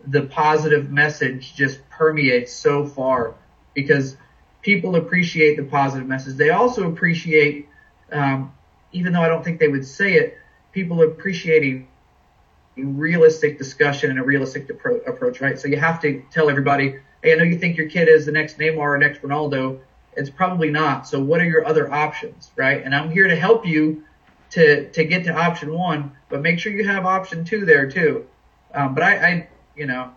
[0.06, 3.34] the positive message just permeates so far
[3.74, 4.16] because
[4.62, 6.36] people appreciate the positive message.
[6.36, 7.68] They also appreciate,
[8.12, 8.52] um,
[8.92, 10.38] even though I don't think they would say it,
[10.72, 11.88] people appreciating
[12.76, 15.58] a realistic discussion and a realistic appro- approach, right?
[15.58, 18.32] So you have to tell everybody, hey, I know you think your kid is the
[18.32, 19.80] next Neymar or next Ronaldo.
[20.16, 21.06] It's probably not.
[21.06, 22.82] So what are your other options, right?
[22.82, 24.04] And I'm here to help you
[24.56, 28.26] to to get to option one, but make sure you have option two there too.
[28.72, 30.10] Um, but I, I, you know,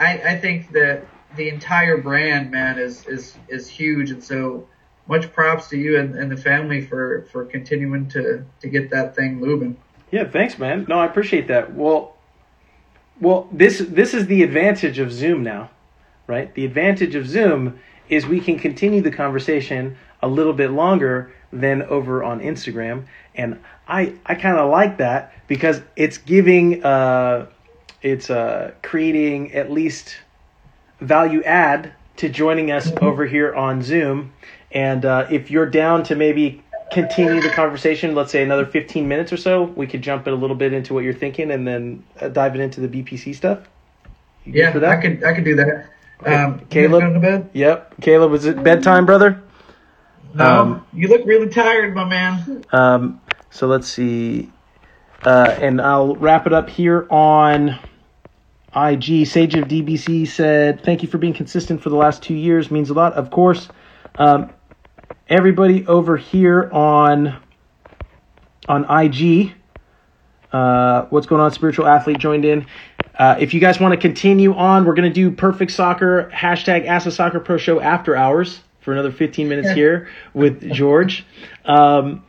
[0.00, 1.06] I, I think that
[1.36, 4.66] the entire brand, man, is is is huge, and so
[5.06, 9.14] much props to you and, and the family for for continuing to to get that
[9.14, 9.76] thing moving.
[10.10, 10.86] Yeah, thanks, man.
[10.88, 11.74] No, I appreciate that.
[11.74, 12.16] Well,
[13.20, 15.68] well, this this is the advantage of Zoom now,
[16.26, 16.54] right?
[16.54, 21.82] The advantage of Zoom is we can continue the conversation a little bit longer than
[21.82, 27.46] over on Instagram, and I I kind of like that because it's giving uh,
[28.02, 30.16] it's uh, creating at least
[31.00, 34.32] value add to joining us over here on Zoom.
[34.72, 39.32] And uh, if you're down to maybe continue the conversation, let's say another 15 minutes
[39.32, 42.04] or so, we could jump in a little bit into what you're thinking and then
[42.20, 43.60] uh, dive it into the BPC stuff.
[44.44, 45.90] You yeah, I could I could do that.
[46.24, 47.50] Um, Caleb?
[47.52, 49.42] Yep, Caleb, was it bedtime, brother?
[50.34, 52.64] No, um, you look really tired, my man.
[52.72, 53.20] Um,
[53.50, 54.52] so let's see,
[55.24, 57.78] uh, and I'll wrap it up here on
[58.76, 59.26] IG.
[59.26, 62.70] Sage of DBC said, "Thank you for being consistent for the last two years.
[62.70, 63.68] Means a lot, of course."
[64.16, 64.50] Um,
[65.28, 67.36] everybody over here on
[68.68, 69.54] on IG,
[70.52, 71.50] uh, what's going on?
[71.52, 72.66] Spiritual athlete joined in.
[73.18, 76.86] Uh, if you guys want to continue on, we're going to do Perfect Soccer hashtag
[76.86, 81.26] Ask the Soccer Pro Show after hours for another 15 minutes here with George.
[81.64, 82.24] Um,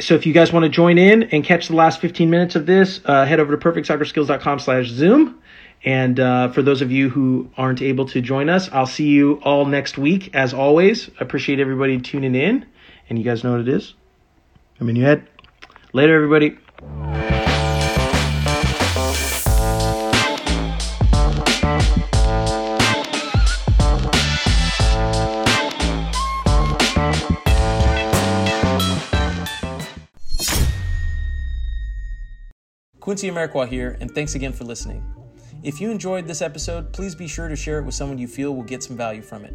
[0.00, 2.66] so if you guys want to join in and catch the last 15 minutes of
[2.66, 5.40] this, uh, head over to perfectsoccerskills.com slash Zoom.
[5.84, 9.40] And uh, for those of you who aren't able to join us, I'll see you
[9.42, 10.34] all next week.
[10.34, 12.66] As always, I appreciate everybody tuning in.
[13.08, 13.94] And you guys know what it is.
[14.80, 15.28] I'm in your head.
[15.92, 16.58] Later, everybody.
[33.08, 35.02] Quincy Amarikwa here, and thanks again for listening.
[35.62, 38.54] If you enjoyed this episode, please be sure to share it with someone you feel
[38.54, 39.54] will get some value from it.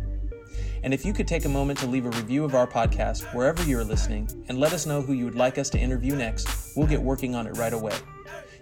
[0.81, 3.61] And if you could take a moment to leave a review of our podcast wherever
[3.61, 6.75] you are listening and let us know who you would like us to interview next,
[6.75, 7.93] we'll get working on it right away.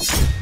[0.00, 0.33] you